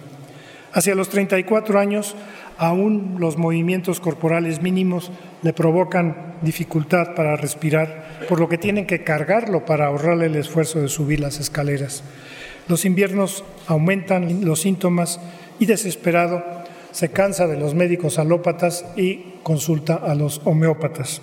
Hacia 0.73 0.95
los 0.95 1.09
34 1.09 1.79
años, 1.79 2.15
aún 2.59 3.17
los 3.19 3.39
movimientos 3.39 3.99
corporales 3.99 4.61
mínimos 4.61 5.11
le 5.43 5.53
provocan 5.53 6.35
dificultad 6.43 7.15
para 7.15 7.37
respirar, 7.37 8.27
por 8.29 8.39
lo 8.39 8.49
que 8.49 8.59
tienen 8.59 8.87
que 8.87 9.03
cargarlo 9.03 9.65
para 9.65 9.87
ahorrarle 9.87 10.27
el 10.27 10.37
esfuerzo 10.37 10.81
de 10.81 10.89
subir 10.89 11.21
las 11.21 11.41
escaleras. 11.41 12.05
Los 12.71 12.85
inviernos 12.85 13.43
aumentan 13.67 14.45
los 14.45 14.61
síntomas 14.61 15.19
y 15.59 15.67
desesperado 15.67 16.45
se 16.93 17.11
cansa 17.11 17.49
de 17.49 17.59
los 17.59 17.75
médicos 17.75 18.21
alópatas 18.21 18.85
y 18.97 19.25
consulta 19.43 19.97
a 19.97 20.15
los 20.15 20.41
homeópatas. 20.45 21.21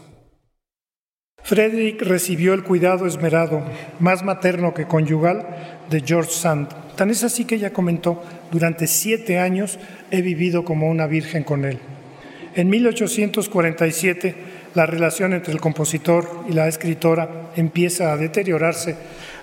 Frederick 1.41 2.01
recibió 2.01 2.53
el 2.53 2.63
cuidado 2.63 3.07
esmerado, 3.07 3.63
más 4.01 4.25
materno 4.25 4.73
que 4.73 4.87
conyugal, 4.87 5.85
de 5.89 6.01
George 6.01 6.31
Sand. 6.31 6.67
Tan 6.97 7.11
es 7.11 7.23
así 7.23 7.45
que 7.45 7.55
ella 7.55 7.71
comentó, 7.71 8.21
durante 8.51 8.85
siete 8.85 9.39
años 9.39 9.79
he 10.11 10.21
vivido 10.21 10.65
como 10.65 10.89
una 10.89 11.07
virgen 11.07 11.45
con 11.45 11.63
él. 11.63 11.79
En 12.55 12.69
1847, 12.69 14.35
la 14.73 14.85
relación 14.85 15.33
entre 15.33 15.53
el 15.53 15.61
compositor 15.61 16.43
y 16.49 16.51
la 16.51 16.67
escritora 16.67 17.51
empieza 17.55 18.11
a 18.11 18.17
deteriorarse 18.17 18.97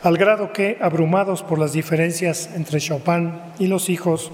al 0.05 0.19
grado 0.19 0.53
que, 0.53 0.77
abrumados 0.83 1.43
por 1.43 1.59
las 1.59 1.73
diferencias 1.73 2.51
entre 2.55 2.79
Chopin 2.79 3.33
y 3.59 3.69
los 3.69 3.89
hijos 3.89 4.31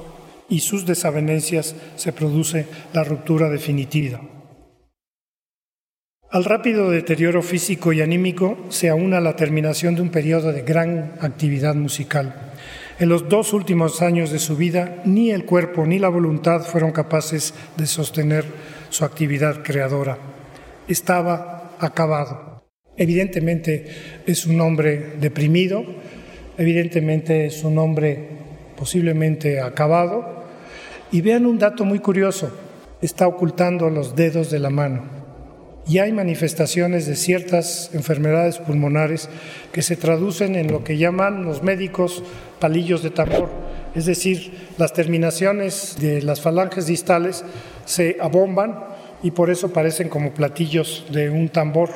y 0.48 0.60
sus 0.60 0.84
desavenencias, 0.84 1.76
se 1.94 2.12
produce 2.12 2.66
la 2.92 3.04
ruptura 3.04 3.48
definitiva. 3.48 4.20
Al 6.28 6.44
rápido 6.44 6.90
deterioro 6.90 7.40
físico 7.40 7.92
y 7.92 8.00
anímico 8.00 8.58
se 8.68 8.88
aúna 8.88 9.20
la 9.20 9.36
terminación 9.36 9.94
de 9.94 10.02
un 10.02 10.10
periodo 10.10 10.52
de 10.52 10.62
gran 10.62 11.14
actividad 11.20 11.76
musical. 11.76 12.52
En 12.98 13.08
los 13.08 13.28
dos 13.28 13.52
últimos 13.52 14.02
años 14.02 14.30
de 14.30 14.40
su 14.40 14.56
vida, 14.56 15.02
ni 15.04 15.30
el 15.30 15.44
cuerpo 15.44 15.86
ni 15.86 16.00
la 16.00 16.08
voluntad 16.08 16.62
fueron 16.62 16.90
capaces 16.90 17.54
de 17.76 17.86
sostener 17.86 18.44
su 18.88 19.04
actividad 19.04 19.62
creadora. 19.62 20.18
Estaba 20.88 21.76
acabado. 21.78 22.49
Evidentemente 23.00 23.86
es 24.26 24.44
un 24.44 24.60
hombre 24.60 25.14
deprimido, 25.18 25.86
evidentemente 26.58 27.46
es 27.46 27.64
un 27.64 27.78
hombre 27.78 28.28
posiblemente 28.76 29.58
acabado. 29.58 30.44
Y 31.10 31.22
vean 31.22 31.46
un 31.46 31.58
dato 31.58 31.86
muy 31.86 32.00
curioso, 32.00 32.54
está 33.00 33.26
ocultando 33.26 33.88
los 33.88 34.14
dedos 34.14 34.50
de 34.50 34.58
la 34.58 34.68
mano 34.68 35.20
y 35.88 35.98
hay 35.98 36.12
manifestaciones 36.12 37.06
de 37.06 37.16
ciertas 37.16 37.90
enfermedades 37.94 38.58
pulmonares 38.58 39.28
que 39.72 39.82
se 39.82 39.96
traducen 39.96 40.54
en 40.54 40.70
lo 40.70 40.84
que 40.84 40.98
llaman 40.98 41.44
los 41.44 41.62
médicos 41.62 42.22
palillos 42.60 43.02
de 43.02 43.10
tambor, 43.10 43.48
es 43.94 44.06
decir, 44.06 44.52
las 44.78 44.92
terminaciones 44.92 45.96
de 45.98 46.22
las 46.22 46.40
falanges 46.40 46.86
distales 46.86 47.44
se 47.86 48.18
abomban 48.20 48.84
y 49.22 49.32
por 49.32 49.50
eso 49.50 49.72
parecen 49.72 50.08
como 50.08 50.32
platillos 50.32 51.06
de 51.10 51.30
un 51.30 51.48
tambor. 51.48 51.90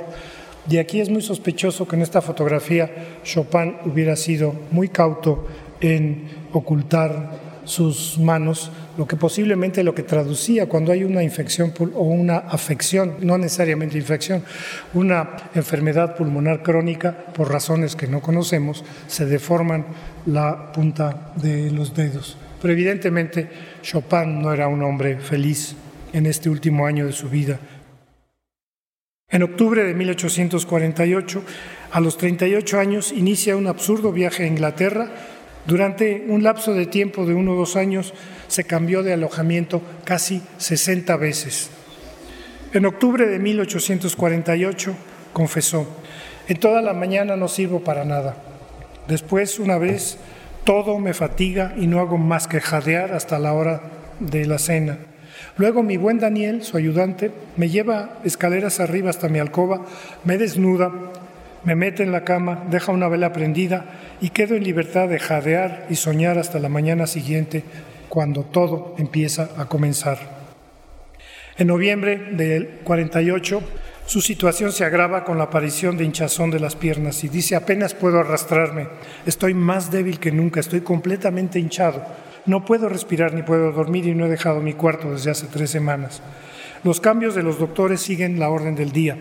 De 0.66 0.80
aquí 0.80 1.00
es 1.00 1.10
muy 1.10 1.20
sospechoso 1.20 1.86
que 1.86 1.96
en 1.96 2.02
esta 2.02 2.22
fotografía 2.22 2.90
Chopin 3.22 3.76
hubiera 3.84 4.16
sido 4.16 4.54
muy 4.70 4.88
cauto 4.88 5.46
en 5.80 6.24
ocultar 6.52 7.44
sus 7.64 8.18
manos, 8.18 8.70
lo 8.96 9.06
que 9.06 9.16
posiblemente 9.16 9.82
lo 9.82 9.94
que 9.94 10.02
traducía 10.02 10.68
cuando 10.68 10.92
hay 10.92 11.04
una 11.04 11.22
infección 11.22 11.72
o 11.94 12.04
una 12.04 12.38
afección, 12.38 13.16
no 13.20 13.36
necesariamente 13.36 13.98
infección, 13.98 14.42
una 14.94 15.36
enfermedad 15.54 16.16
pulmonar 16.16 16.62
crónica, 16.62 17.14
por 17.34 17.50
razones 17.50 17.96
que 17.96 18.06
no 18.06 18.20
conocemos, 18.20 18.84
se 19.06 19.26
deforman 19.26 19.86
la 20.26 20.72
punta 20.72 21.32
de 21.36 21.70
los 21.70 21.94
dedos. 21.94 22.36
Pero 22.60 22.72
evidentemente 22.72 23.48
Chopin 23.82 24.40
no 24.40 24.52
era 24.52 24.68
un 24.68 24.82
hombre 24.82 25.18
feliz 25.18 25.76
en 26.14 26.26
este 26.26 26.48
último 26.48 26.86
año 26.86 27.06
de 27.06 27.12
su 27.12 27.28
vida. 27.28 27.58
En 29.34 29.42
octubre 29.42 29.82
de 29.82 29.94
1848, 29.94 31.42
a 31.90 31.98
los 31.98 32.16
38 32.18 32.78
años, 32.78 33.10
inicia 33.10 33.56
un 33.56 33.66
absurdo 33.66 34.12
viaje 34.12 34.44
a 34.44 34.46
Inglaterra 34.46 35.08
durante 35.66 36.24
un 36.28 36.44
lapso 36.44 36.72
de 36.72 36.86
tiempo 36.86 37.26
de 37.26 37.34
uno 37.34 37.54
o 37.54 37.56
dos 37.56 37.74
años 37.74 38.14
se 38.46 38.62
cambió 38.62 39.02
de 39.02 39.12
alojamiento 39.12 39.82
casi 40.04 40.40
60 40.58 41.16
veces. 41.16 41.70
En 42.74 42.86
octubre 42.86 43.26
de 43.26 43.40
1848 43.40 44.94
confesó, 45.32 45.88
en 46.46 46.60
toda 46.60 46.80
la 46.80 46.94
mañana 46.94 47.34
no 47.34 47.48
sirvo 47.48 47.80
para 47.80 48.04
nada. 48.04 48.36
Después, 49.08 49.58
una 49.58 49.78
vez, 49.78 50.16
todo 50.62 51.00
me 51.00 51.12
fatiga 51.12 51.74
y 51.76 51.88
no 51.88 51.98
hago 51.98 52.18
más 52.18 52.46
que 52.46 52.60
jadear 52.60 53.12
hasta 53.12 53.40
la 53.40 53.52
hora 53.52 53.82
de 54.20 54.46
la 54.46 54.58
cena. 54.58 54.96
Luego 55.56 55.82
mi 55.82 55.96
buen 55.96 56.18
Daniel, 56.18 56.62
su 56.62 56.76
ayudante, 56.76 57.30
me 57.56 57.68
lleva 57.68 58.18
escaleras 58.24 58.80
arriba 58.80 59.10
hasta 59.10 59.28
mi 59.28 59.38
alcoba, 59.38 59.82
me 60.24 60.38
desnuda, 60.38 60.90
me 61.64 61.74
mete 61.74 62.02
en 62.02 62.12
la 62.12 62.24
cama, 62.24 62.64
deja 62.70 62.92
una 62.92 63.08
vela 63.08 63.32
prendida 63.32 63.84
y 64.20 64.30
quedo 64.30 64.54
en 64.54 64.64
libertad 64.64 65.08
de 65.08 65.18
jadear 65.18 65.86
y 65.88 65.96
soñar 65.96 66.38
hasta 66.38 66.58
la 66.58 66.68
mañana 66.68 67.06
siguiente, 67.06 67.64
cuando 68.08 68.42
todo 68.42 68.94
empieza 68.98 69.50
a 69.56 69.66
comenzar. 69.66 70.18
En 71.56 71.68
noviembre 71.68 72.16
del 72.32 72.80
48, 72.84 73.62
su 74.06 74.20
situación 74.20 74.72
se 74.72 74.84
agrava 74.84 75.24
con 75.24 75.38
la 75.38 75.44
aparición 75.44 75.96
de 75.96 76.04
hinchazón 76.04 76.50
de 76.50 76.60
las 76.60 76.76
piernas 76.76 77.24
y 77.24 77.28
dice, 77.28 77.56
apenas 77.56 77.94
puedo 77.94 78.20
arrastrarme, 78.20 78.88
estoy 79.24 79.54
más 79.54 79.90
débil 79.90 80.20
que 80.20 80.30
nunca, 80.30 80.60
estoy 80.60 80.82
completamente 80.82 81.58
hinchado, 81.58 82.04
no 82.46 82.64
puedo 82.64 82.88
respirar 82.88 83.34
ni 83.34 83.42
puedo 83.42 83.72
dormir 83.72 84.06
y 84.06 84.14
no 84.14 84.26
he 84.26 84.30
dejado 84.30 84.60
mi 84.60 84.74
cuarto 84.74 85.12
desde 85.12 85.30
hace 85.30 85.46
tres 85.46 85.70
semanas. 85.70 86.22
Los 86.82 87.00
cambios 87.00 87.34
de 87.34 87.42
los 87.42 87.58
doctores 87.58 88.00
siguen 88.00 88.38
la 88.38 88.50
orden 88.50 88.74
del 88.74 88.92
día 88.92 89.16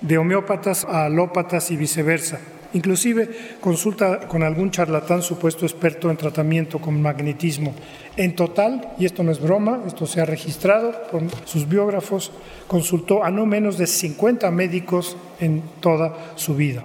de 0.00 0.18
homeópatas 0.18 0.84
a 0.84 1.06
alópatas 1.06 1.70
y 1.70 1.76
viceversa. 1.76 2.38
Inclusive 2.72 3.56
consulta 3.60 4.28
con 4.28 4.42
algún 4.42 4.70
charlatán 4.70 5.22
supuesto 5.22 5.64
experto 5.64 6.10
en 6.10 6.16
tratamiento 6.16 6.78
con 6.78 7.00
magnetismo. 7.00 7.74
En 8.16 8.34
total, 8.34 8.92
y 8.98 9.06
esto 9.06 9.22
no 9.22 9.32
es 9.32 9.40
broma, 9.40 9.80
esto 9.86 10.06
se 10.06 10.20
ha 10.20 10.26
registrado 10.26 10.92
con 11.10 11.30
sus 11.44 11.68
biógrafos, 11.68 12.32
consultó 12.66 13.24
a 13.24 13.30
no 13.30 13.46
menos 13.46 13.78
de 13.78 13.86
50 13.86 14.50
médicos 14.50 15.16
en 15.40 15.62
toda 15.80 16.32
su 16.34 16.54
vida. 16.54 16.84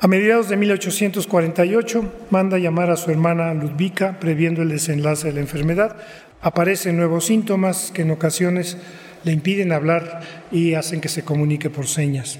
A 0.00 0.06
mediados 0.06 0.48
de 0.48 0.56
1848 0.56 2.26
manda 2.30 2.56
llamar 2.58 2.88
a 2.90 2.96
su 2.96 3.10
hermana 3.10 3.52
Ludvika 3.52 4.20
previendo 4.20 4.62
el 4.62 4.68
desenlace 4.68 5.26
de 5.26 5.34
la 5.34 5.40
enfermedad. 5.40 5.96
Aparecen 6.40 6.96
nuevos 6.96 7.26
síntomas 7.26 7.90
que 7.92 8.02
en 8.02 8.12
ocasiones 8.12 8.76
le 9.24 9.32
impiden 9.32 9.72
hablar 9.72 10.20
y 10.52 10.74
hacen 10.74 11.00
que 11.00 11.08
se 11.08 11.24
comunique 11.24 11.68
por 11.68 11.88
señas. 11.88 12.38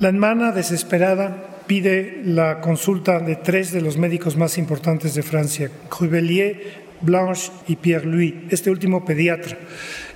La 0.00 0.08
hermana, 0.08 0.50
desesperada, 0.50 1.62
pide 1.68 2.22
la 2.24 2.60
consulta 2.60 3.20
de 3.20 3.36
tres 3.36 3.70
de 3.70 3.82
los 3.82 3.98
médicos 3.98 4.36
más 4.36 4.58
importantes 4.58 5.14
de 5.14 5.22
Francia, 5.22 5.70
Crubelier, 5.88 6.88
Blanche 7.02 7.52
y 7.68 7.76
Pierre-Louis, 7.76 8.34
este 8.50 8.70
último 8.70 9.04
pediatra. 9.04 9.56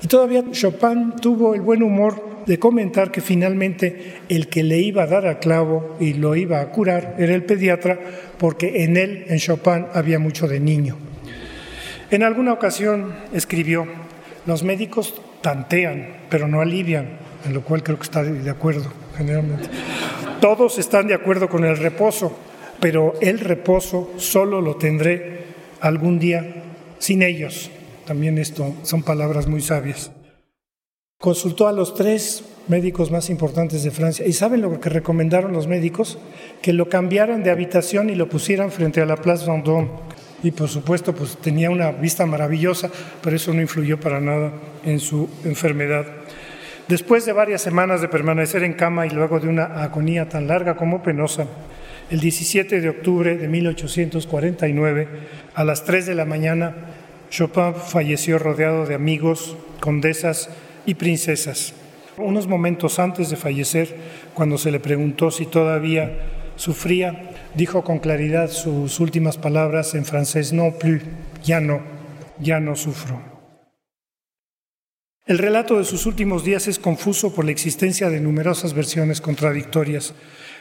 Y 0.03 0.09
todavía 0.09 0.43
Chopin 0.51 1.15
tuvo 1.21 1.55
el 1.55 1.61
buen 1.61 1.85
humor 1.85 2.34
de 2.47 2.59
comentar 2.59 3.11
que 3.11 3.21
finalmente 3.21 4.19
el 4.29 4.49
que 4.49 4.63
le 4.63 4.79
iba 4.79 5.05
a 5.05 5.07
dar 5.07 5.27
a 5.27 5.39
clavo 5.39 5.97
y 6.01 6.15
lo 6.15 6.37
iba 6.37 6.61
a 6.61 6.71
curar 6.71 7.17
era 7.19 7.35
el 7.35 7.45
pediatra, 7.45 7.99
porque 8.39 8.85
en 8.85 8.97
él, 8.97 9.25
en 9.29 9.39
Chopin, 9.39 9.87
había 9.93 10.19
mucho 10.19 10.49
de 10.49 10.61
niño. 10.61 10.97
En 12.11 12.23
alguna 12.23 12.53
ocasión 12.53 13.15
escribió, 13.33 13.87
los 14.47 14.63
médicos 14.63 15.21
tantean, 15.41 16.09
pero 16.29 16.49
no 16.49 16.61
alivian, 16.61 17.19
en 17.45 17.55
lo 17.55 17.63
cual 17.63 17.83
creo 17.83 17.99
que 17.99 18.05
está 18.05 18.23
de 18.23 18.51
acuerdo 18.51 18.93
generalmente. 19.17 19.69
Todos 20.41 20.79
están 20.79 21.07
de 21.07 21.15
acuerdo 21.15 21.49
con 21.49 21.65
el 21.65 21.77
reposo, 21.77 22.37
pero 22.81 23.15
el 23.21 23.41
reposo 23.41 24.13
solo 24.17 24.61
lo 24.61 24.77
tendré 24.77 25.45
algún 25.81 26.19
día 26.19 26.63
sin 26.99 27.23
ellos. 27.23 27.71
También 28.07 28.39
esto 28.39 28.75
son 28.83 29.03
palabras 29.03 29.47
muy 29.47 29.63
sabias. 29.63 30.11
Consultó 31.25 31.69
a 31.69 31.73
los 31.73 31.95
tres 31.95 32.45
médicos 32.69 33.11
más 33.11 33.31
importantes 33.31 33.83
de 33.83 33.91
Francia 33.91 34.27
y 34.27 34.35
¿saben 34.35 34.61
lo 34.61 34.79
que 34.79 34.91
recomendaron 34.91 35.55
los 35.55 35.67
médicos? 35.67 36.19
Que 36.61 36.75
lo 36.75 36.91
cambiaran 36.91 37.43
de 37.43 37.51
habitación 37.51 38.11
y 38.11 38.15
lo 38.15 38.29
pusieran 38.29 38.71
frente 38.71 39.01
a 39.01 39.07
la 39.07 39.17
Place 39.17 39.51
Vendôme, 39.51 39.89
y 40.43 40.51
por 40.51 40.69
supuesto 40.69 41.15
pues 41.15 41.39
tenía 41.39 41.71
una 41.71 41.93
vista 41.93 42.27
maravillosa, 42.27 42.91
pero 43.23 43.37
eso 43.37 43.55
no 43.55 43.63
influyó 43.63 43.99
para 43.99 44.21
nada 44.21 44.53
en 44.85 45.01
su 45.01 45.31
enfermedad. 45.47 46.05
Después 46.89 47.25
de 47.25 47.33
varias 47.33 47.63
semanas 47.63 48.03
de 48.03 48.09
permanecer 48.09 48.63
en 48.63 48.75
cama 48.75 49.07
y 49.07 49.11
luego 49.11 49.41
de 49.41 49.49
una 49.49 49.83
agonía 49.83 50.29
tan 50.29 50.47
larga 50.47 50.77
como 50.77 51.03
penosa, 51.03 51.47
el 52.11 52.21
17 52.21 52.83
de 52.83 52.89
octubre 52.91 53.39
de 53.39 53.49
1849, 53.49 55.09
a 55.55 55.65
las 55.65 55.85
3 55.85 56.05
de 56.05 56.17
la 56.17 56.27
mañana, 56.27 56.75
Chopin 57.31 57.75
falleció 57.77 58.39
rodeado 58.39 58.85
de 58.85 58.95
amigos, 58.95 59.57
condesas 59.81 60.51
y 60.87 60.95
princesas. 60.95 61.75
Unos 62.17 62.47
momentos 62.47 62.99
antes 62.99 63.31
de 63.31 63.37
fallecer, 63.37 63.97
cuando 64.35 64.59
se 64.59 64.71
le 64.71 64.81
preguntó 64.81 65.31
si 65.31 65.47
todavía 65.47 66.19
sufría, 66.57 67.31
dijo 67.55 67.83
con 67.83 67.99
claridad 67.99 68.51
sus 68.51 69.01
últimas 69.01 69.37
palabras 69.37 69.95
en 69.95 70.05
francés, 70.05 70.53
no 70.53 70.73
plus, 70.79 71.03
ya 71.43 71.61
no, 71.61 71.81
ya 72.39 72.61
no 72.61 72.77
sufro. 72.77 73.21
El 75.27 75.39
relato 75.39 75.79
de 75.79 75.85
sus 75.85 76.05
últimos 76.05 76.45
días 76.45 76.69
es 76.69 76.79
confuso 76.79 77.35
por 77.35 77.47
la 77.47 77.51
existencia 77.51 78.11
de 78.11 78.21
numerosas 78.21 78.75
versiones 78.75 79.23
contradictorias. 79.23 80.15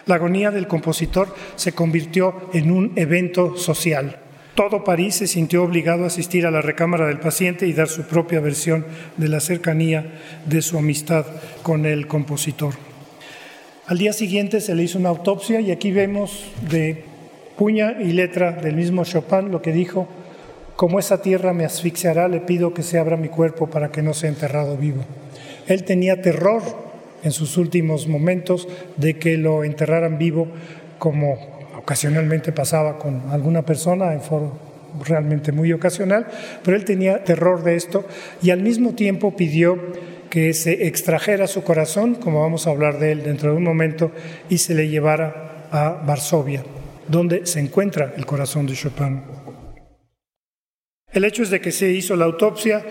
La 0.05 0.15
agonía 0.15 0.51
del 0.51 0.67
compositor 0.67 1.35
se 1.57 1.73
convirtió 1.73 2.49
en 2.53 2.71
un 2.71 2.93
evento 2.95 3.57
social. 3.57 4.22
Todo 4.55 4.83
París 4.83 5.15
se 5.15 5.25
sintió 5.25 5.63
obligado 5.63 6.03
a 6.03 6.07
asistir 6.07 6.45
a 6.45 6.51
la 6.51 6.61
recámara 6.61 7.07
del 7.07 7.19
paciente 7.19 7.65
y 7.65 7.73
dar 7.73 7.87
su 7.87 8.03
propia 8.03 8.39
versión 8.39 8.85
de 9.17 9.27
la 9.27 9.39
cercanía 9.39 10.13
de 10.45 10.61
su 10.61 10.77
amistad 10.77 11.25
con 11.63 11.87
el 11.87 12.05
compositor. 12.05 12.75
Al 13.87 13.97
día 13.97 14.13
siguiente 14.13 14.61
se 14.61 14.75
le 14.75 14.83
hizo 14.83 14.99
una 14.99 15.09
autopsia 15.09 15.59
y 15.59 15.71
aquí 15.71 15.91
vemos 15.91 16.45
de 16.69 17.03
puña 17.57 17.97
y 17.99 18.11
letra 18.11 18.51
del 18.51 18.75
mismo 18.75 19.05
Chopin 19.05 19.49
lo 19.49 19.63
que 19.63 19.71
dijo, 19.71 20.07
como 20.75 20.99
esa 20.99 21.23
tierra 21.23 21.53
me 21.53 21.65
asfixiará, 21.65 22.27
le 22.27 22.39
pido 22.39 22.75
que 22.75 22.83
se 22.83 22.99
abra 22.99 23.17
mi 23.17 23.29
cuerpo 23.29 23.71
para 23.71 23.91
que 23.91 24.03
no 24.03 24.13
sea 24.13 24.29
enterrado 24.29 24.77
vivo. 24.77 25.03
Él 25.65 25.83
tenía 25.83 26.21
terror 26.21 26.61
en 27.23 27.31
sus 27.31 27.57
últimos 27.57 28.07
momentos 28.07 28.67
de 28.97 29.17
que 29.17 29.37
lo 29.37 29.63
enterraran 29.63 30.19
vivo, 30.19 30.47
como 30.99 31.52
ocasionalmente 31.83 32.51
pasaba 32.51 32.97
con 32.97 33.21
alguna 33.31 33.61
persona 33.61 34.13
en 34.13 34.21
foro 34.21 34.57
realmente 35.05 35.51
muy 35.51 35.73
ocasional, 35.73 36.27
pero 36.63 36.77
él 36.77 36.85
tenía 36.85 37.23
terror 37.23 37.63
de 37.63 37.75
esto 37.75 38.05
y 38.41 38.51
al 38.51 38.61
mismo 38.61 38.93
tiempo 38.93 39.35
pidió 39.35 39.77
que 40.29 40.53
se 40.53 40.87
extrajera 40.87 41.45
su 41.45 41.63
corazón, 41.63 42.15
como 42.15 42.41
vamos 42.41 42.65
a 42.65 42.71
hablar 42.71 42.99
de 42.99 43.11
él 43.11 43.23
dentro 43.23 43.51
de 43.51 43.57
un 43.57 43.63
momento, 43.63 44.11
y 44.49 44.57
se 44.57 44.73
le 44.73 44.89
llevara 44.89 45.67
a 45.71 46.01
Varsovia, 46.05 46.63
donde 47.07 47.45
se 47.45 47.59
encuentra 47.59 48.13
el 48.17 48.25
corazón 48.25 48.65
de 48.65 48.73
Chopin. 48.73 49.21
El 51.11 51.25
hecho 51.25 51.43
es 51.43 51.51
de 51.51 51.61
que 51.61 51.71
se 51.71 51.91
hizo 51.91 52.15
la 52.15 52.25
autopsia 52.25 52.83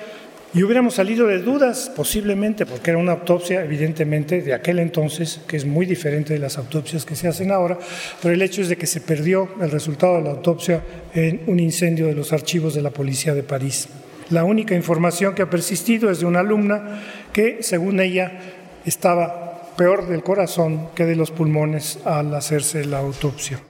y 0.55 0.63
hubiéramos 0.63 0.95
salido 0.95 1.27
de 1.27 1.39
dudas, 1.39 1.91
posiblemente, 1.97 2.67
porque 2.67 2.91
era 2.91 2.99
una 2.99 3.13
autopsia, 3.13 3.65
evidentemente, 3.65 4.43
de 4.43 4.53
aquel 4.53 4.81
entonces, 4.81 5.41
que 5.47 5.57
es 5.57 5.65
muy 5.65 5.87
diferente 5.87 6.35
de 6.35 6.39
las 6.39 6.59
autopsias 6.59 7.07
que 7.07 7.17
se 7.17 7.27
hacen 7.27 7.51
ahora, 7.51 7.79
pero 8.21 8.35
el 8.35 8.43
hecho 8.43 8.61
es 8.61 8.69
de 8.69 8.77
que 8.77 8.87
se 8.87 9.01
perdió 9.01 9.49
el 9.63 9.71
resultado 9.71 10.17
de 10.17 10.23
la 10.23 10.31
autopsia 10.31 10.83
en 11.15 11.41
un 11.47 11.59
incendio 11.59 12.07
de 12.07 12.15
los 12.15 12.35
archivos 12.35 12.75
de 12.75 12.83
la 12.83 12.91
policía 12.91 13.33
de 13.33 13.43
París. 13.43 13.89
La 14.29 14.45
única 14.45 14.75
información 14.75 15.35
que 15.35 15.43
ha 15.43 15.51
persistido 15.51 16.11
es 16.11 16.21
de 16.21 16.27
una 16.27 16.41
alumna 16.41 17.01
que, 17.33 17.63
según 17.63 18.01
ella, 18.01 18.33
estaba 18.85 19.75
peor 19.77 20.07
del 20.07 20.23
corazón 20.23 20.89
que 20.95 21.07
de 21.07 21.17
los 21.17 21.31
pulmones 21.31 21.99
al 22.05 22.35
hacerse 22.35 22.85
la 22.85 22.99
autopsia. 22.99 23.61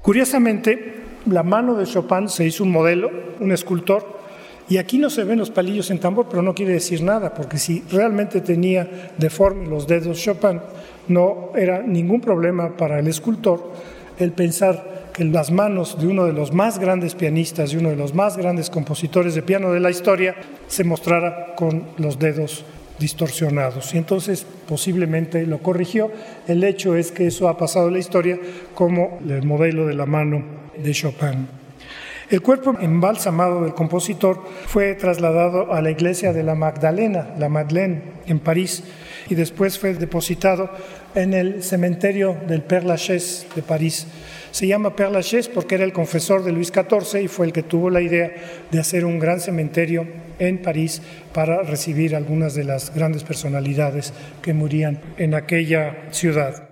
Curiosamente, 0.00 0.94
la 1.26 1.42
mano 1.42 1.74
de 1.74 1.86
Chopin 1.86 2.28
se 2.28 2.44
hizo 2.44 2.62
un 2.62 2.70
modelo, 2.70 3.10
un 3.40 3.52
escultor, 3.52 4.21
y 4.68 4.78
aquí 4.78 4.98
no 4.98 5.10
se 5.10 5.24
ven 5.24 5.38
los 5.38 5.50
palillos 5.50 5.90
en 5.90 5.98
tambor, 5.98 6.26
pero 6.30 6.42
no 6.42 6.54
quiere 6.54 6.72
decir 6.72 7.02
nada, 7.02 7.34
porque 7.34 7.58
si 7.58 7.82
realmente 7.90 8.40
tenía 8.40 9.12
deformes 9.18 9.68
los 9.68 9.86
dedos 9.86 10.18
Chopin, 10.18 10.60
no 11.08 11.50
era 11.56 11.82
ningún 11.82 12.20
problema 12.20 12.76
para 12.76 12.98
el 12.98 13.08
escultor 13.08 13.72
el 14.18 14.32
pensar 14.32 15.10
que 15.12 15.24
las 15.24 15.50
manos 15.50 16.00
de 16.00 16.06
uno 16.06 16.24
de 16.24 16.32
los 16.32 16.52
más 16.52 16.78
grandes 16.78 17.14
pianistas 17.14 17.72
y 17.72 17.76
uno 17.76 17.90
de 17.90 17.96
los 17.96 18.14
más 18.14 18.36
grandes 18.36 18.70
compositores 18.70 19.34
de 19.34 19.42
piano 19.42 19.72
de 19.72 19.80
la 19.80 19.90
historia 19.90 20.36
se 20.68 20.84
mostrara 20.84 21.54
con 21.54 21.84
los 21.98 22.18
dedos 22.18 22.64
distorsionados. 22.98 23.94
Y 23.94 23.98
entonces 23.98 24.46
posiblemente 24.68 25.46
lo 25.46 25.58
corrigió. 25.58 26.10
El 26.46 26.64
hecho 26.64 26.94
es 26.96 27.12
que 27.12 27.26
eso 27.26 27.48
ha 27.48 27.58
pasado 27.58 27.88
en 27.88 27.94
la 27.94 27.98
historia 27.98 28.38
como 28.74 29.18
el 29.28 29.42
modelo 29.42 29.86
de 29.86 29.94
la 29.94 30.06
mano 30.06 30.42
de 30.82 30.92
Chopin. 30.92 31.61
El 32.30 32.40
cuerpo 32.40 32.74
embalsamado 32.80 33.62
del 33.62 33.74
compositor 33.74 34.42
fue 34.66 34.94
trasladado 34.94 35.72
a 35.72 35.82
la 35.82 35.90
iglesia 35.90 36.32
de 36.32 36.42
la 36.42 36.54
Magdalena, 36.54 37.34
la 37.38 37.48
Madeleine, 37.48 38.02
en 38.26 38.38
París, 38.38 38.84
y 39.28 39.34
después 39.34 39.78
fue 39.78 39.94
depositado 39.94 40.70
en 41.14 41.34
el 41.34 41.62
cementerio 41.62 42.36
del 42.46 42.62
Père 42.62 42.84
Lachaise 42.84 43.46
de 43.54 43.62
París, 43.62 44.06
se 44.52 44.66
llama 44.66 44.94
Père 44.94 45.10
Lachaise 45.10 45.48
porque 45.48 45.76
era 45.76 45.84
el 45.84 45.94
confesor 45.94 46.44
de 46.44 46.52
Luis 46.52 46.70
XIV 46.70 47.22
y 47.22 47.28
fue 47.28 47.46
el 47.46 47.54
que 47.54 47.62
tuvo 47.62 47.88
la 47.88 48.02
idea 48.02 48.30
de 48.70 48.78
hacer 48.78 49.06
un 49.06 49.18
gran 49.18 49.40
cementerio 49.40 50.06
en 50.38 50.60
París 50.60 51.00
para 51.32 51.62
recibir 51.62 52.14
algunas 52.14 52.54
de 52.54 52.64
las 52.64 52.94
grandes 52.94 53.24
personalidades 53.24 54.12
que 54.42 54.52
morían 54.52 55.00
en 55.16 55.32
aquella 55.32 55.96
ciudad. 56.10 56.71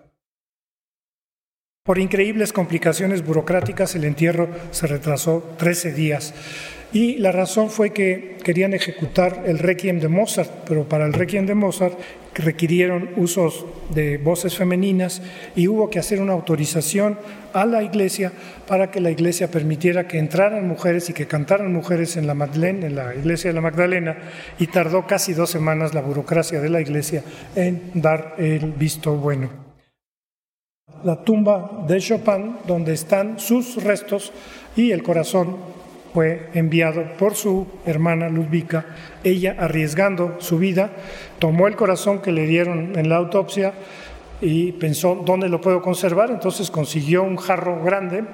Por 1.90 1.98
increíbles 1.98 2.52
complicaciones 2.52 3.26
burocráticas, 3.26 3.96
el 3.96 4.04
entierro 4.04 4.48
se 4.70 4.86
retrasó 4.86 5.42
13 5.58 5.92
días. 5.92 6.32
Y 6.92 7.16
la 7.16 7.32
razón 7.32 7.68
fue 7.68 7.90
que 7.90 8.36
querían 8.44 8.74
ejecutar 8.74 9.42
el 9.44 9.58
requiem 9.58 9.98
de 9.98 10.06
Mozart, 10.06 10.48
pero 10.68 10.88
para 10.88 11.04
el 11.04 11.12
requiem 11.12 11.46
de 11.46 11.56
Mozart 11.56 11.98
requirieron 12.34 13.10
usos 13.16 13.66
de 13.92 14.18
voces 14.18 14.56
femeninas 14.56 15.20
y 15.56 15.66
hubo 15.66 15.90
que 15.90 15.98
hacer 15.98 16.22
una 16.22 16.32
autorización 16.32 17.18
a 17.52 17.66
la 17.66 17.82
iglesia 17.82 18.30
para 18.68 18.92
que 18.92 19.00
la 19.00 19.10
iglesia 19.10 19.50
permitiera 19.50 20.06
que 20.06 20.20
entraran 20.20 20.68
mujeres 20.68 21.10
y 21.10 21.12
que 21.12 21.26
cantaran 21.26 21.72
mujeres 21.72 22.16
en 22.16 22.28
la 22.28 22.34
Magdalena, 22.34 22.86
en 22.86 22.94
la 22.94 23.16
iglesia 23.16 23.50
de 23.50 23.54
la 23.54 23.62
Magdalena, 23.62 24.16
y 24.60 24.68
tardó 24.68 25.08
casi 25.08 25.32
dos 25.32 25.50
semanas 25.50 25.92
la 25.92 26.02
burocracia 26.02 26.60
de 26.60 26.68
la 26.68 26.80
iglesia 26.80 27.24
en 27.56 27.82
dar 27.94 28.36
el 28.38 28.70
visto 28.70 29.16
bueno. 29.16 29.69
La 31.02 31.16
tumba 31.16 31.84
de 31.86 31.98
Chopin, 31.98 32.56
donde 32.66 32.92
están 32.92 33.38
sus 33.38 33.82
restos 33.82 34.32
y 34.76 34.90
el 34.90 35.02
corazón 35.02 35.56
fue 36.12 36.48
enviado 36.54 37.04
por 37.18 37.34
su 37.34 37.66
hermana 37.86 38.28
Ludvika. 38.28 38.84
Ella, 39.24 39.56
arriesgando 39.58 40.36
su 40.38 40.58
vida, 40.58 40.90
tomó 41.38 41.68
el 41.68 41.76
corazón 41.76 42.20
que 42.20 42.32
le 42.32 42.46
dieron 42.46 42.98
en 42.98 43.08
la 43.08 43.16
autopsia 43.16 43.72
y 44.40 44.72
pensó, 44.72 45.22
¿dónde 45.24 45.48
lo 45.48 45.60
puedo 45.60 45.82
conservar? 45.82 46.30
Entonces 46.30 46.70
consiguió 46.70 47.22
un 47.22 47.36
jarro 47.36 47.82
grande, 47.82 48.24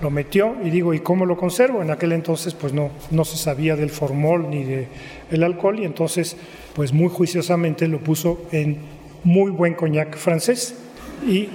lo 0.00 0.10
metió 0.10 0.56
y 0.62 0.70
digo, 0.70 0.94
¿y 0.94 1.00
cómo 1.00 1.26
lo 1.26 1.36
conservo? 1.36 1.82
En 1.82 1.90
aquel 1.90 2.12
entonces 2.12 2.54
pues 2.54 2.72
no, 2.72 2.90
no 3.10 3.24
se 3.24 3.36
sabía 3.36 3.76
del 3.76 3.90
formol 3.90 4.50
ni 4.50 4.64
del 4.64 4.86
el 5.30 5.42
alcohol 5.42 5.80
y 5.80 5.84
entonces 5.84 6.36
pues 6.74 6.92
muy 6.92 7.08
juiciosamente 7.08 7.88
lo 7.88 7.98
puso 7.98 8.42
en 8.52 8.78
muy 9.24 9.50
buen 9.50 9.74
coñac 9.74 10.16
francés 10.16 10.76
y 11.26 11.48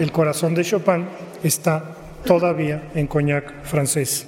el 0.00 0.12
corazón 0.12 0.54
de 0.54 0.64
Chopin 0.64 1.04
está 1.44 1.94
todavía 2.24 2.90
en 2.94 3.06
coñac 3.06 3.64
francés. 3.64 4.26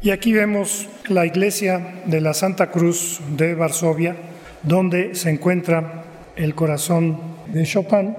Y 0.00 0.10
aquí 0.10 0.32
vemos 0.32 0.88
la 1.08 1.26
iglesia 1.26 2.02
de 2.06 2.20
la 2.20 2.32
Santa 2.32 2.70
Cruz 2.70 3.20
de 3.36 3.54
Varsovia, 3.54 4.16
donde 4.62 5.16
se 5.16 5.30
encuentra 5.30 6.04
el 6.36 6.54
corazón 6.54 7.18
de 7.48 7.64
Chopin, 7.64 8.16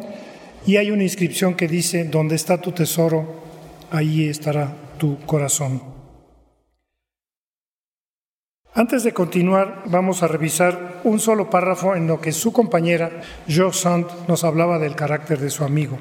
y 0.65 0.75
hay 0.75 0.91
una 0.91 1.03
inscripción 1.03 1.55
que 1.55 1.69
dice, 1.69 2.03
donde 2.03 2.35
está 2.35 2.59
tu 2.59 2.73
tesoro, 2.73 3.43
ahí 3.89 4.27
estará 4.27 4.73
tu 4.97 5.17
corazón. 5.25 5.92
Antes 8.75 9.03
de 9.03 9.13
continuar, 9.13 9.83
vamos 9.85 10.23
a 10.23 10.27
revisar 10.27 11.01
un 11.03 11.19
solo 11.19 11.49
párrafo 11.49 11.95
en 11.95 12.07
lo 12.07 12.19
que 12.19 12.31
su 12.31 12.51
compañera 12.51 13.21
Jo 13.47 13.71
Sand 13.71 14.07
nos 14.27 14.43
hablaba 14.43 14.79
del 14.79 14.95
carácter 14.95 15.39
de 15.39 15.49
su 15.49 15.63
amigo. 15.63 15.97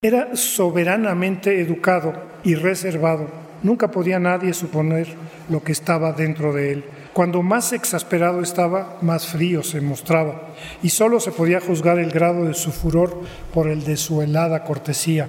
Era 0.00 0.36
soberanamente 0.36 1.60
educado 1.60 2.12
y 2.44 2.54
reservado 2.54 3.48
Nunca 3.62 3.90
podía 3.90 4.20
nadie 4.20 4.54
suponer 4.54 5.08
lo 5.48 5.62
que 5.64 5.72
estaba 5.72 6.12
dentro 6.12 6.52
de 6.52 6.72
él. 6.72 6.84
Cuando 7.12 7.42
más 7.42 7.72
exasperado 7.72 8.40
estaba, 8.40 8.98
más 9.00 9.26
frío 9.26 9.64
se 9.64 9.80
mostraba, 9.80 10.54
y 10.80 10.90
solo 10.90 11.18
se 11.18 11.32
podía 11.32 11.60
juzgar 11.60 11.98
el 11.98 12.12
grado 12.12 12.44
de 12.44 12.54
su 12.54 12.70
furor 12.70 13.20
por 13.52 13.68
el 13.68 13.82
de 13.82 13.96
su 13.96 14.22
helada 14.22 14.62
cortesía. 14.62 15.26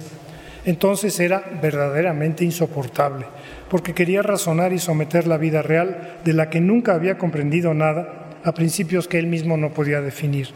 Entonces 0.64 1.18
era 1.18 1.42
verdaderamente 1.60 2.44
insoportable, 2.44 3.26
porque 3.70 3.94
quería 3.94 4.22
razonar 4.22 4.72
y 4.72 4.78
someter 4.78 5.26
la 5.26 5.38
vida 5.38 5.62
real, 5.62 6.18
de 6.24 6.34
la 6.34 6.50
que 6.50 6.60
nunca 6.60 6.94
había 6.94 7.16
comprendido 7.16 7.72
nada, 7.72 8.26
a 8.42 8.52
principios 8.52 9.06
que 9.06 9.18
él 9.18 9.26
mismo 9.26 9.56
no 9.56 9.70
podía 9.70 10.00
definir. 10.00 10.48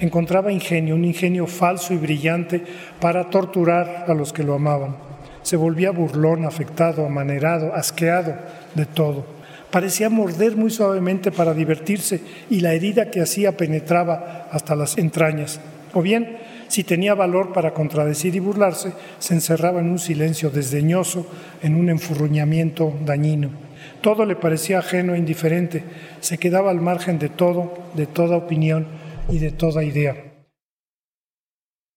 Encontraba 0.00 0.52
ingenio, 0.52 0.94
un 0.94 1.04
ingenio 1.04 1.46
falso 1.46 1.94
y 1.94 1.98
brillante 1.98 2.62
para 3.00 3.30
torturar 3.30 4.04
a 4.08 4.14
los 4.14 4.32
que 4.32 4.42
lo 4.42 4.54
amaban 4.54 5.06
se 5.46 5.54
volvía 5.54 5.92
burlón, 5.92 6.44
afectado, 6.44 7.06
amanerado, 7.06 7.72
asqueado 7.72 8.34
de 8.74 8.84
todo. 8.84 9.24
Parecía 9.70 10.10
morder 10.10 10.56
muy 10.56 10.70
suavemente 10.70 11.30
para 11.30 11.54
divertirse 11.54 12.20
y 12.50 12.62
la 12.62 12.72
herida 12.72 13.12
que 13.12 13.20
hacía 13.20 13.56
penetraba 13.56 14.48
hasta 14.50 14.74
las 14.74 14.98
entrañas. 14.98 15.60
O 15.94 16.02
bien, 16.02 16.38
si 16.68 16.84
tenía 16.84 17.14
valor 17.14 17.52
para 17.52 17.72
contradecir 17.72 18.34
y 18.34 18.40
burlarse, 18.40 18.92
se 19.18 19.34
encerraba 19.34 19.80
en 19.80 19.90
un 19.90 19.98
silencio 19.98 20.50
desdeñoso, 20.50 21.26
en 21.62 21.74
un 21.74 21.88
enfurruñamiento 21.88 22.94
dañino. 23.04 23.50
Todo 24.00 24.24
le 24.24 24.36
parecía 24.36 24.78
ajeno 24.78 25.14
e 25.14 25.18
indiferente, 25.18 25.84
se 26.20 26.38
quedaba 26.38 26.70
al 26.70 26.80
margen 26.80 27.18
de 27.18 27.28
todo, 27.28 27.74
de 27.94 28.06
toda 28.06 28.36
opinión 28.36 28.86
y 29.28 29.38
de 29.38 29.50
toda 29.50 29.84
idea. 29.84 30.14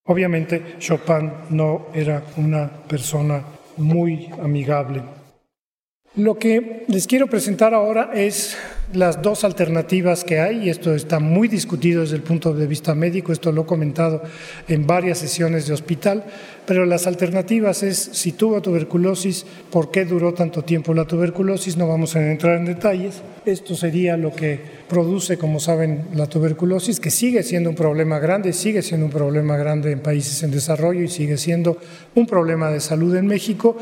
Obviamente 0.06 0.76
Chopin 0.80 1.32
no 1.52 1.88
era 1.94 2.24
una 2.38 2.68
persona 2.68 3.44
muy 3.78 4.30
amigable. 4.42 5.04
Lo 6.16 6.38
que 6.38 6.86
les 6.88 7.06
quiero 7.06 7.28
presentar 7.28 7.74
ahora 7.74 8.10
es 8.14 8.58
las 8.94 9.22
dos 9.22 9.44
alternativas 9.44 10.24
que 10.24 10.40
hay, 10.40 10.66
y 10.66 10.70
esto 10.70 10.96
está 10.96 11.20
muy 11.20 11.48
discutido 11.48 12.02
desde 12.02 12.16
el 12.16 12.24
punto 12.24 12.54
de 12.54 12.66
vista 12.66 12.96
médico, 12.96 13.32
esto 13.32 13.52
lo 13.52 13.62
he 13.62 13.66
comentado 13.66 14.24
en 14.68 14.88
varias 14.88 15.20
sesiones 15.20 15.68
de 15.68 15.74
hospital, 15.74 16.24
pero 16.66 16.86
las 16.86 17.06
alternativas 17.06 17.84
es 17.84 17.98
si 17.98 18.32
tuvo 18.32 18.62
tuberculosis, 18.62 19.46
por 19.72 19.92
qué 19.92 20.06
duró 20.06 20.34
tanto 20.34 20.64
tiempo 20.64 20.94
la 20.94 21.06
tuberculosis, 21.06 21.78
no 21.78 21.88
vamos 21.88 22.16
a 22.16 22.32
entrar 22.32 22.58
en 22.58 22.66
detalles. 22.66 23.22
Esto 23.46 23.76
sería 23.76 24.18
lo 24.18 24.34
que 24.34 24.60
produce, 24.88 25.38
como 25.38 25.60
saben, 25.60 26.06
la 26.14 26.28
tuberculosis, 26.28 27.00
que 27.00 27.12
sigue 27.12 27.44
siendo 27.44 27.70
un 27.70 27.76
problema 27.76 28.20
grande, 28.20 28.54
sigue 28.54 28.82
siendo 28.82 29.06
un 29.06 29.12
problema 29.12 29.56
grande 29.58 29.92
en 29.92 30.00
países 30.00 30.42
en 30.44 30.52
desarrollo 30.52 31.02
y 31.02 31.10
sigue 31.10 31.38
siendo 31.38 31.78
un 32.16 32.26
problema 32.26 32.72
de 32.72 32.80
salud 32.80 33.16
en 33.16 33.28
México, 33.28 33.78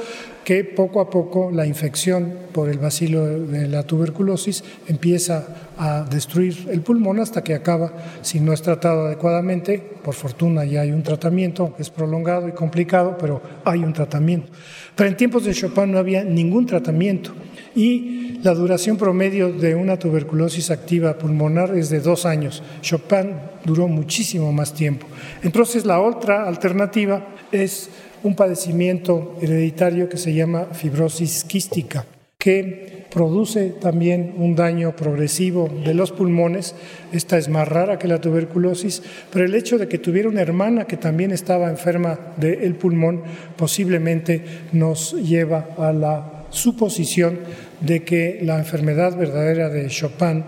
que 0.48 0.64
poco 0.64 1.02
a 1.02 1.10
poco 1.10 1.52
la 1.52 1.66
infección 1.66 2.34
por 2.54 2.70
el 2.70 2.80
bacilo 2.80 3.26
de 3.26 3.68
la 3.68 3.84
tuberculosis 3.84 4.64
empieza 4.88 5.74
a 5.78 6.04
destruir 6.10 6.70
el 6.72 6.80
pulmón 6.80 7.20
hasta 7.20 7.44
que 7.44 7.54
acaba, 7.54 7.92
si 8.22 8.40
no 8.40 8.54
es 8.54 8.62
tratado 8.62 9.08
adecuadamente, 9.08 9.78
por 9.78 10.14
fortuna 10.14 10.64
ya 10.64 10.80
hay 10.80 10.94
un 10.94 11.04
tratamiento, 11.04 11.76
es 11.78 11.90
prolongado 11.90 12.48
y 12.48 12.54
complicado, 12.54 13.18
pero 13.20 13.42
hay 13.66 13.84
un 13.84 13.92
tratamiento. 13.92 14.48
Pero 14.96 15.10
en 15.10 15.18
tiempos 15.18 15.44
de 15.44 15.54
Chopin 15.54 15.92
no 15.92 15.98
había 15.98 16.24
ningún 16.24 16.66
tratamiento 16.66 17.34
y 17.76 18.40
la 18.42 18.54
duración 18.54 18.96
promedio 18.96 19.52
de 19.52 19.76
una 19.76 20.00
tuberculosis 20.00 20.72
activa 20.72 21.18
pulmonar 21.18 21.76
es 21.76 21.90
de 21.90 22.00
dos 22.00 22.26
años. 22.26 22.64
Chopin 22.82 23.34
duró 23.66 23.90
muchísimo 23.90 24.54
más 24.54 24.74
tiempo. 24.74 25.08
Entonces 25.44 25.86
la 25.86 26.00
otra 26.00 26.48
alternativa 26.48 27.36
es 27.52 27.90
un 28.28 28.36
padecimiento 28.36 29.38
hereditario 29.42 30.10
que 30.10 30.18
se 30.18 30.34
llama 30.34 30.66
fibrosis 30.74 31.46
quística, 31.46 32.06
que 32.38 33.08
produce 33.10 33.70
también 33.70 34.36
un 34.38 34.54
daño 34.54 34.94
progresivo 34.96 35.70
de 35.86 35.94
los 35.94 36.12
pulmones. 36.12 36.76
Esta 37.14 37.38
es 37.38 37.48
más 37.48 37.68
rara 37.68 37.98
que 37.98 38.10
la 38.10 38.20
tuberculosis, 38.20 39.02
pero 39.32 39.46
el 39.46 39.56
hecho 39.56 39.78
de 39.78 39.88
que 39.88 39.98
tuviera 39.98 40.28
una 40.28 40.42
hermana 40.42 40.86
que 40.86 40.98
también 40.98 41.32
estaba 41.32 41.70
enferma 41.70 42.20
del 42.36 42.76
pulmón 42.76 43.24
posiblemente 43.56 44.44
nos 44.74 45.14
lleva 45.14 45.70
a 45.78 45.94
la 45.94 46.46
suposición 46.50 47.40
de 47.80 48.04
que 48.04 48.40
la 48.44 48.60
enfermedad 48.60 49.18
verdadera 49.18 49.70
de 49.70 49.88
Chopin 49.88 50.44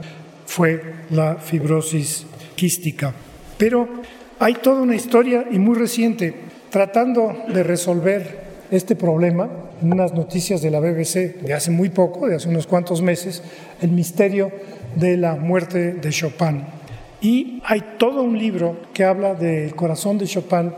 fue 0.45 0.81
la 1.11 1.35
fibrosis 1.35 2.25
quística. 2.55 3.13
Pero 3.57 3.87
hay 4.37 4.55
toda 4.55 4.81
una 4.81 4.95
historia 4.95 5.45
y 5.49 5.59
muy 5.59 5.77
reciente 5.77 6.49
tratando 6.69 7.35
de 7.53 7.63
resolver 7.63 8.49
este 8.71 8.95
problema 8.95 9.49
en 9.81 9.93
unas 9.93 10.13
noticias 10.13 10.61
de 10.61 10.71
la 10.71 10.79
BBC 10.79 11.41
de 11.41 11.53
hace 11.53 11.71
muy 11.71 11.89
poco, 11.89 12.27
de 12.27 12.35
hace 12.35 12.49
unos 12.49 12.67
cuantos 12.67 13.01
meses, 13.01 13.41
el 13.81 13.91
misterio 13.91 14.51
de 14.95 15.17
la 15.17 15.35
muerte 15.35 15.93
de 15.93 16.09
Chopin. 16.09 16.63
Y 17.21 17.61
hay 17.65 17.83
todo 17.97 18.21
un 18.21 18.37
libro 18.37 18.77
que 18.93 19.03
habla 19.03 19.33
del 19.33 19.75
corazón 19.75 20.17
de 20.17 20.25
Chopin, 20.25 20.71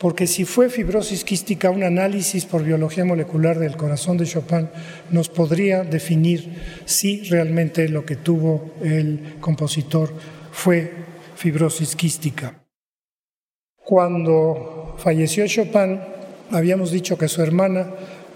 porque 0.00 0.26
si 0.26 0.44
fue 0.44 0.68
fibrosis 0.68 1.24
quística, 1.24 1.70
un 1.70 1.82
análisis 1.82 2.44
por 2.44 2.62
biología 2.62 3.04
molecular 3.04 3.58
del 3.58 3.76
corazón 3.76 4.16
de 4.16 4.26
Chopin 4.26 4.68
nos 5.10 5.28
podría 5.28 5.82
definir 5.82 6.82
si 6.84 7.22
realmente 7.24 7.88
lo 7.88 8.04
que 8.04 8.16
tuvo 8.16 8.72
el 8.82 9.36
compositor 9.40 10.12
fue 10.52 10.92
fibrosis 11.36 11.96
quística. 11.96 12.57
Cuando 13.88 14.92
falleció 14.98 15.46
Chopin, 15.46 15.98
habíamos 16.50 16.90
dicho 16.90 17.16
que 17.16 17.26
su 17.26 17.42
hermana 17.42 17.86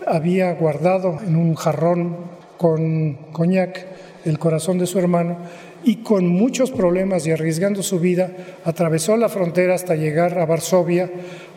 había 0.06 0.50
guardado 0.54 1.18
en 1.26 1.36
un 1.36 1.56
jarrón 1.56 2.16
con 2.56 3.18
coñac 3.32 3.86
el 4.24 4.38
corazón 4.38 4.78
de 4.78 4.86
su 4.86 4.98
hermano 4.98 5.36
y 5.84 5.96
con 5.96 6.26
muchos 6.26 6.70
problemas 6.70 7.26
y 7.26 7.32
arriesgando 7.32 7.82
su 7.82 8.00
vida 8.00 8.32
atravesó 8.64 9.18
la 9.18 9.28
frontera 9.28 9.74
hasta 9.74 9.94
llegar 9.94 10.38
a 10.38 10.46
Varsovia 10.46 11.10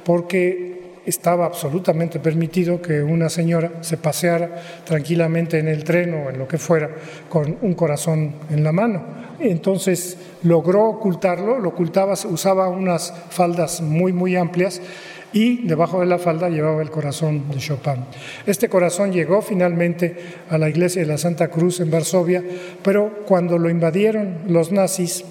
porque 0.04 0.75
estaba 1.06 1.46
absolutamente 1.46 2.20
permitido 2.20 2.82
que 2.82 3.02
una 3.02 3.30
señora 3.30 3.72
se 3.82 3.98
paseara 3.98 4.56
tranquilamente 4.84 5.60
en 5.60 5.68
el 5.68 5.84
tren 5.84 6.14
o 6.14 6.30
en 6.30 6.38
lo 6.38 6.48
que 6.48 6.58
fuera 6.58 6.90
con 7.30 7.58
un 7.62 7.74
corazón 7.74 8.34
en 8.50 8.64
la 8.64 8.72
mano. 8.72 9.04
Entonces 9.40 10.18
logró 10.44 10.86
ocultarlo, 10.86 11.60
lo 11.60 11.70
ocultaba, 11.70 12.14
usaba 12.30 12.70
unas 12.70 13.14
faldas 13.30 13.82
muy, 13.82 14.14
muy 14.14 14.36
amplias 14.36 14.82
y 15.34 15.68
debajo 15.68 16.00
de 16.00 16.06
la 16.06 16.18
falda 16.18 16.50
llevaba 16.50 16.82
el 16.82 16.90
corazón 16.90 17.50
de 17.50 17.58
Chopin. 17.58 18.06
Este 18.46 18.70
corazón 18.70 19.12
llegó 19.12 19.42
finalmente 19.42 20.16
a 20.50 20.58
la 20.58 20.70
iglesia 20.70 21.02
de 21.02 21.08
la 21.08 21.18
Santa 21.18 21.50
Cruz 21.50 21.82
en 21.82 21.92
Varsovia, 21.92 22.42
pero 22.84 23.24
cuando 23.26 23.58
lo 23.58 23.70
invadieron 23.70 24.40
los 24.48 24.72
nazis, 24.72 25.26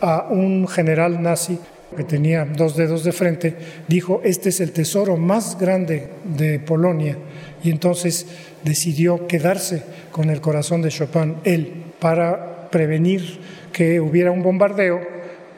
a 0.00 0.26
un 0.28 0.68
general 0.68 1.22
nazi 1.22 1.58
que 1.94 2.04
tenía 2.04 2.44
dos 2.44 2.76
dedos 2.76 3.04
de 3.04 3.12
frente, 3.12 3.56
dijo, 3.86 4.20
este 4.24 4.48
es 4.48 4.60
el 4.60 4.72
tesoro 4.72 5.16
más 5.16 5.58
grande 5.58 6.08
de 6.24 6.58
Polonia, 6.58 7.16
y 7.62 7.70
entonces 7.70 8.26
decidió 8.64 9.26
quedarse 9.26 9.82
con 10.10 10.30
el 10.30 10.40
corazón 10.40 10.82
de 10.82 10.90
Chopin, 10.90 11.36
él, 11.44 11.84
para 12.00 12.68
prevenir 12.70 13.40
que 13.72 14.00
hubiera 14.00 14.30
un 14.30 14.42
bombardeo 14.42 15.00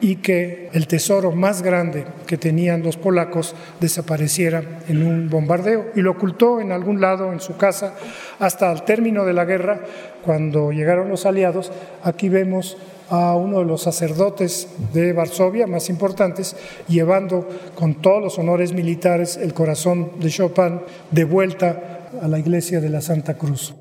y 0.01 0.17
que 0.17 0.69
el 0.73 0.87
tesoro 0.87 1.31
más 1.31 1.61
grande 1.61 2.05
que 2.25 2.37
tenían 2.37 2.83
los 2.83 2.95
polacos 2.95 3.55
desapareciera 3.79 4.63
en 4.87 5.05
un 5.05 5.29
bombardeo 5.29 5.87
y 5.95 6.01
lo 6.01 6.11
ocultó 6.11 6.61
en 6.61 6.71
algún 6.71 7.01
lado 7.01 7.33
en 7.33 7.41
su 7.41 7.57
casa 7.57 7.95
hasta 8.39 8.71
el 8.71 8.83
término 8.83 9.25
de 9.25 9.33
la 9.33 9.45
guerra, 9.45 9.81
cuando 10.23 10.71
llegaron 10.71 11.09
los 11.09 11.25
aliados. 11.25 11.71
Aquí 12.03 12.29
vemos 12.29 12.77
a 13.09 13.35
uno 13.35 13.59
de 13.59 13.65
los 13.65 13.81
sacerdotes 13.81 14.67
de 14.93 15.13
Varsovia 15.13 15.67
más 15.67 15.89
importantes, 15.89 16.55
llevando 16.87 17.47
con 17.75 17.95
todos 17.95 18.21
los 18.21 18.37
honores 18.37 18.73
militares 18.73 19.37
el 19.37 19.53
corazón 19.53 20.11
de 20.19 20.29
Chopin 20.29 20.81
de 21.11 21.23
vuelta 21.23 22.09
a 22.21 22.27
la 22.27 22.39
iglesia 22.39 22.79
de 22.79 22.89
la 22.89 23.01
Santa 23.01 23.35
Cruz. 23.35 23.73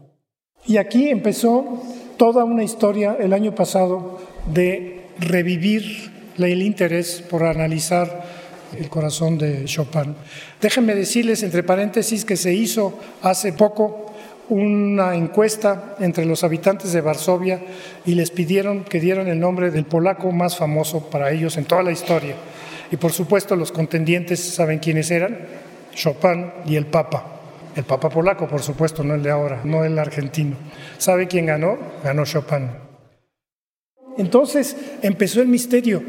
Y 0.67 0.77
aquí 0.77 1.09
empezó 1.09 1.83
toda 2.17 2.45
una 2.45 2.65
historia 2.65 3.17
el 3.19 3.33
año 3.33 3.55
pasado 3.55 4.19
de 4.53 5.03
revivir 5.19 6.13
el 6.37 6.63
interés 6.63 7.23
por 7.29 7.45
analizar 7.45 8.25
el 8.79 8.89
corazón 8.89 9.39
de 9.39 9.65
Chopin. 9.65 10.15
Déjenme 10.61 10.95
decirles, 10.95 11.43
entre 11.43 11.63
paréntesis, 11.63 12.25
que 12.25 12.37
se 12.37 12.55
hizo 12.55 12.99
hace 13.23 13.53
poco 13.53 14.13
una 14.49 15.15
encuesta 15.15 15.97
entre 16.01 16.25
los 16.25 16.45
habitantes 16.45 16.93
de 16.93 17.01
Varsovia 17.01 17.61
y 18.07 18.15
les 18.15 18.31
pidieron 18.31 18.85
que 18.85 19.01
dieran 19.01 19.29
el 19.29 19.39
nombre 19.39 19.71
del 19.71 19.85
polaco 19.85 20.33
más 20.33 20.57
famoso 20.57 21.11
para 21.11 21.31
ellos 21.31 21.57
en 21.57 21.65
toda 21.65 21.83
la 21.83 21.93
historia. 21.93 22.35
Y 22.91 22.97
por 22.97 23.13
supuesto 23.13 23.57
los 23.57 23.73
contendientes 23.73 24.41
saben 24.41 24.79
quiénes 24.79 25.11
eran, 25.11 25.39
Chopin 25.95 26.51
y 26.67 26.77
el 26.77 26.87
Papa. 26.87 27.35
El 27.77 27.85
Papa 27.85 28.09
polaco, 28.09 28.49
por 28.49 28.63
supuesto, 28.63 29.05
no 29.05 29.15
el 29.15 29.23
de 29.23 29.31
ahora, 29.31 29.61
no 29.65 29.85
el 29.85 29.99
argentino. 29.99 30.57
¿Sabe 30.97 31.29
quién 31.29 31.47
ganó? 31.47 31.79
Ganó 32.03 32.25
Chopin. 32.25 32.89
Entonces 34.17 34.77
empezó 35.03 35.41
el 35.41 35.49
misterio. 35.49 36.03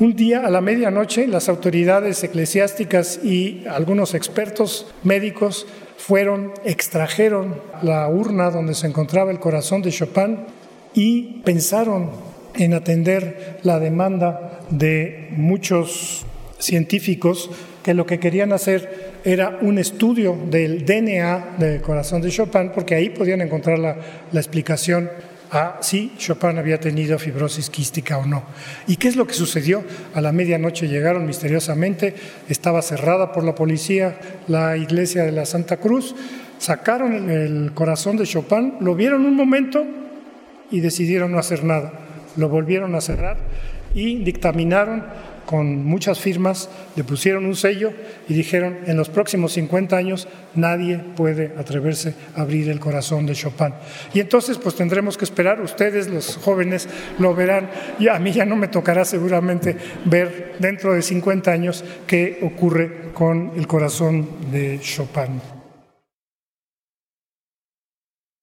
Un 0.00 0.16
día 0.16 0.44
a 0.44 0.50
la 0.50 0.60
medianoche 0.60 1.28
las 1.28 1.48
autoridades 1.48 2.24
eclesiásticas 2.24 3.20
y 3.22 3.64
algunos 3.68 4.14
expertos 4.14 4.92
médicos 5.04 5.66
fueron, 6.06 6.52
extrajeron 6.64 7.54
la 7.82 8.08
urna 8.08 8.50
donde 8.50 8.74
se 8.74 8.88
encontraba 8.88 9.30
el 9.30 9.38
corazón 9.38 9.82
de 9.82 9.92
Chopin 9.92 10.38
y 10.94 11.42
pensaron 11.44 12.10
en 12.56 12.74
atender 12.74 13.60
la 13.62 13.78
demanda 13.78 14.58
de 14.68 15.28
muchos 15.30 16.26
científicos 16.58 17.50
que 17.84 17.94
lo 17.94 18.04
que 18.04 18.18
querían 18.18 18.52
hacer 18.52 19.12
era 19.24 19.58
un 19.62 19.78
estudio 19.78 20.36
del 20.50 20.84
DNA 20.84 21.56
del 21.58 21.80
corazón 21.80 22.20
de 22.20 22.30
Chopin, 22.30 22.72
porque 22.74 22.96
ahí 22.96 23.10
podían 23.10 23.40
encontrar 23.40 23.78
la, 23.78 23.96
la 24.32 24.40
explicación 24.40 25.08
a 25.52 25.78
si 25.82 26.12
Chopin 26.16 26.58
había 26.58 26.80
tenido 26.80 27.18
fibrosis 27.18 27.68
quística 27.68 28.16
o 28.18 28.26
no. 28.26 28.42
¿Y 28.86 28.96
qué 28.96 29.08
es 29.08 29.16
lo 29.16 29.26
que 29.26 29.34
sucedió? 29.34 29.84
A 30.14 30.20
la 30.20 30.32
medianoche 30.32 30.88
llegaron 30.88 31.26
misteriosamente, 31.26 32.14
estaba 32.48 32.80
cerrada 32.80 33.32
por 33.32 33.44
la 33.44 33.54
policía 33.54 34.18
la 34.48 34.76
iglesia 34.76 35.24
de 35.24 35.32
la 35.32 35.44
Santa 35.44 35.76
Cruz, 35.76 36.14
sacaron 36.58 37.30
el 37.30 37.72
corazón 37.74 38.16
de 38.16 38.24
Chopin, 38.24 38.76
lo 38.80 38.94
vieron 38.94 39.26
un 39.26 39.36
momento 39.36 39.84
y 40.70 40.80
decidieron 40.80 41.32
no 41.32 41.38
hacer 41.38 41.64
nada. 41.64 41.92
Lo 42.36 42.48
volvieron 42.48 42.94
a 42.94 43.02
cerrar 43.02 43.36
y 43.94 44.24
dictaminaron 44.24 45.04
con 45.52 45.84
muchas 45.84 46.18
firmas, 46.18 46.70
le 46.96 47.04
pusieron 47.04 47.44
un 47.44 47.56
sello 47.56 47.92
y 48.26 48.32
dijeron, 48.32 48.78
en 48.86 48.96
los 48.96 49.10
próximos 49.10 49.52
50 49.52 49.94
años 49.94 50.26
nadie 50.54 50.96
puede 50.96 51.52
atreverse 51.58 52.14
a 52.34 52.40
abrir 52.40 52.70
el 52.70 52.80
corazón 52.80 53.26
de 53.26 53.34
Chopin. 53.34 53.74
Y 54.14 54.20
entonces 54.20 54.56
pues 54.56 54.76
tendremos 54.76 55.18
que 55.18 55.26
esperar, 55.26 55.60
ustedes 55.60 56.08
los 56.08 56.38
jóvenes 56.38 56.88
lo 57.18 57.34
verán, 57.34 57.68
y 57.98 58.08
a 58.08 58.18
mí 58.18 58.32
ya 58.32 58.46
no 58.46 58.56
me 58.56 58.68
tocará 58.68 59.04
seguramente 59.04 59.76
ver 60.06 60.54
dentro 60.58 60.94
de 60.94 61.02
50 61.02 61.52
años 61.52 61.84
qué 62.06 62.38
ocurre 62.40 63.12
con 63.12 63.52
el 63.54 63.66
corazón 63.66 64.26
de 64.50 64.80
Chopin. 64.80 65.38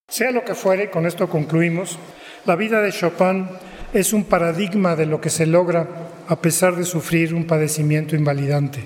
Sea 0.08 0.30
lo 0.30 0.46
que 0.46 0.54
fuere, 0.54 0.92
con 0.92 1.08
esto 1.08 1.28
concluimos, 1.28 1.98
la 2.46 2.56
vida 2.56 2.82
de 2.82 2.92
Chopin 2.92 3.48
es 3.94 4.14
un 4.14 4.26
paradigma 4.26 4.96
de 4.96 5.08
lo 5.08 5.20
que 5.20 5.32
se 5.32 5.48
logra 5.48 6.09
a 6.30 6.36
pesar 6.36 6.76
de 6.76 6.86
sufrir 6.86 7.34
un 7.34 7.46
padecimiento 7.46 8.16
invalidante. 8.16 8.84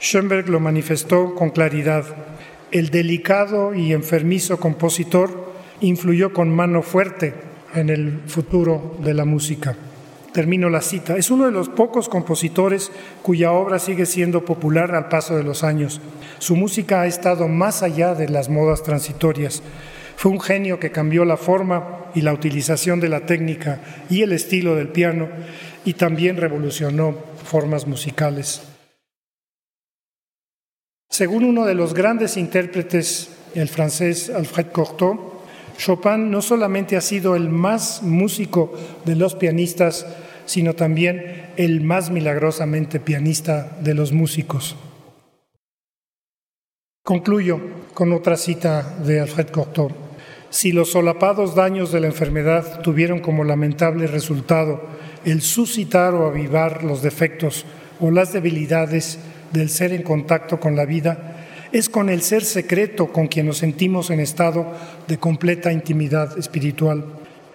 Schoenberg 0.00 0.48
lo 0.48 0.60
manifestó 0.60 1.34
con 1.34 1.50
claridad. 1.50 2.04
El 2.70 2.88
delicado 2.88 3.74
y 3.74 3.92
enfermizo 3.92 4.58
compositor 4.58 5.52
influyó 5.82 6.32
con 6.32 6.48
mano 6.48 6.80
fuerte 6.80 7.34
en 7.74 7.90
el 7.90 8.22
futuro 8.26 8.96
de 9.04 9.12
la 9.12 9.26
música. 9.26 9.76
Termino 10.32 10.70
la 10.70 10.80
cita. 10.80 11.18
Es 11.18 11.30
uno 11.30 11.44
de 11.44 11.52
los 11.52 11.68
pocos 11.68 12.08
compositores 12.08 12.90
cuya 13.22 13.52
obra 13.52 13.78
sigue 13.78 14.06
siendo 14.06 14.46
popular 14.46 14.94
al 14.94 15.10
paso 15.10 15.36
de 15.36 15.44
los 15.44 15.64
años. 15.64 16.00
Su 16.38 16.56
música 16.56 17.02
ha 17.02 17.06
estado 17.06 17.46
más 17.46 17.82
allá 17.82 18.14
de 18.14 18.30
las 18.30 18.48
modas 18.48 18.82
transitorias. 18.82 19.62
Fue 20.16 20.32
un 20.32 20.40
genio 20.40 20.80
que 20.80 20.90
cambió 20.90 21.26
la 21.26 21.36
forma 21.36 22.06
y 22.14 22.22
la 22.22 22.32
utilización 22.32 23.00
de 23.00 23.10
la 23.10 23.26
técnica 23.26 23.80
y 24.08 24.22
el 24.22 24.32
estilo 24.32 24.76
del 24.76 24.88
piano 24.88 25.28
y 25.84 25.94
también 25.94 26.36
revolucionó 26.36 27.14
formas 27.44 27.86
musicales. 27.86 28.62
Según 31.10 31.44
uno 31.44 31.64
de 31.64 31.74
los 31.74 31.94
grandes 31.94 32.36
intérpretes, 32.36 33.30
el 33.54 33.68
francés 33.68 34.30
Alfred 34.30 34.66
Cortot, 34.72 35.34
Chopin 35.78 36.30
no 36.30 36.42
solamente 36.42 36.96
ha 36.96 37.00
sido 37.00 37.36
el 37.36 37.48
más 37.48 38.02
músico 38.02 38.72
de 39.04 39.16
los 39.16 39.34
pianistas, 39.34 40.06
sino 40.46 40.74
también 40.74 41.52
el 41.56 41.80
más 41.82 42.10
milagrosamente 42.10 43.00
pianista 43.00 43.76
de 43.80 43.94
los 43.94 44.12
músicos. 44.12 44.76
Concluyo 47.04 47.60
con 47.92 48.12
otra 48.12 48.36
cita 48.36 48.82
de 49.04 49.20
Alfred 49.20 49.48
Cortot. 49.48 50.03
Si 50.54 50.70
los 50.70 50.92
solapados 50.92 51.56
daños 51.56 51.90
de 51.90 51.98
la 51.98 52.06
enfermedad 52.06 52.80
tuvieron 52.80 53.18
como 53.18 53.42
lamentable 53.42 54.06
resultado 54.06 54.82
el 55.24 55.42
suscitar 55.42 56.14
o 56.14 56.28
avivar 56.28 56.84
los 56.84 57.02
defectos 57.02 57.66
o 57.98 58.12
las 58.12 58.32
debilidades 58.32 59.18
del 59.50 59.68
ser 59.68 59.92
en 59.92 60.04
contacto 60.04 60.60
con 60.60 60.76
la 60.76 60.84
vida, 60.84 61.48
es 61.72 61.88
con 61.88 62.08
el 62.08 62.22
ser 62.22 62.44
secreto 62.44 63.08
con 63.08 63.26
quien 63.26 63.46
nos 63.46 63.58
sentimos 63.58 64.10
en 64.10 64.20
estado 64.20 64.72
de 65.08 65.18
completa 65.18 65.72
intimidad 65.72 66.38
espiritual. 66.38 67.04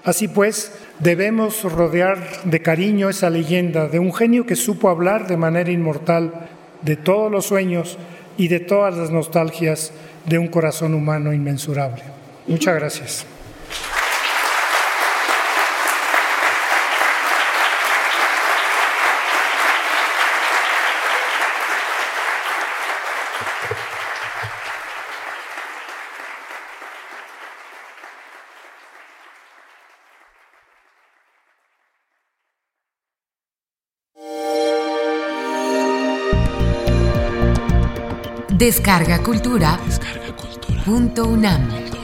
Así 0.04 0.28
pues, 0.28 0.74
debemos 1.00 1.64
rodear 1.64 2.44
de 2.44 2.62
cariño 2.62 3.08
esa 3.08 3.30
leyenda 3.30 3.88
de 3.88 4.00
un 4.00 4.14
genio 4.14 4.46
que 4.46 4.58
supo 4.58 4.90
hablar 4.90 5.26
de 5.26 5.38
manera 5.38 5.72
inmortal 5.72 6.50
de 6.82 6.98
todos 6.98 7.32
los 7.32 7.46
sueños 7.46 7.98
y 8.36 8.50
de 8.50 8.60
todas 8.60 8.98
las 8.98 9.10
nostalgias 9.10 9.94
de 10.26 10.38
un 10.38 10.50
corazón 10.50 10.94
humano 10.94 11.32
inmensurable. 11.32 12.19
Muchas 12.50 12.74
gracias. 12.74 13.26
Descarga 38.60 39.24
Cultura. 39.24 39.80
Descarga 39.86 40.36
cultura. 40.36 40.84
Punto 40.84 41.24
UNAM. 41.24 41.99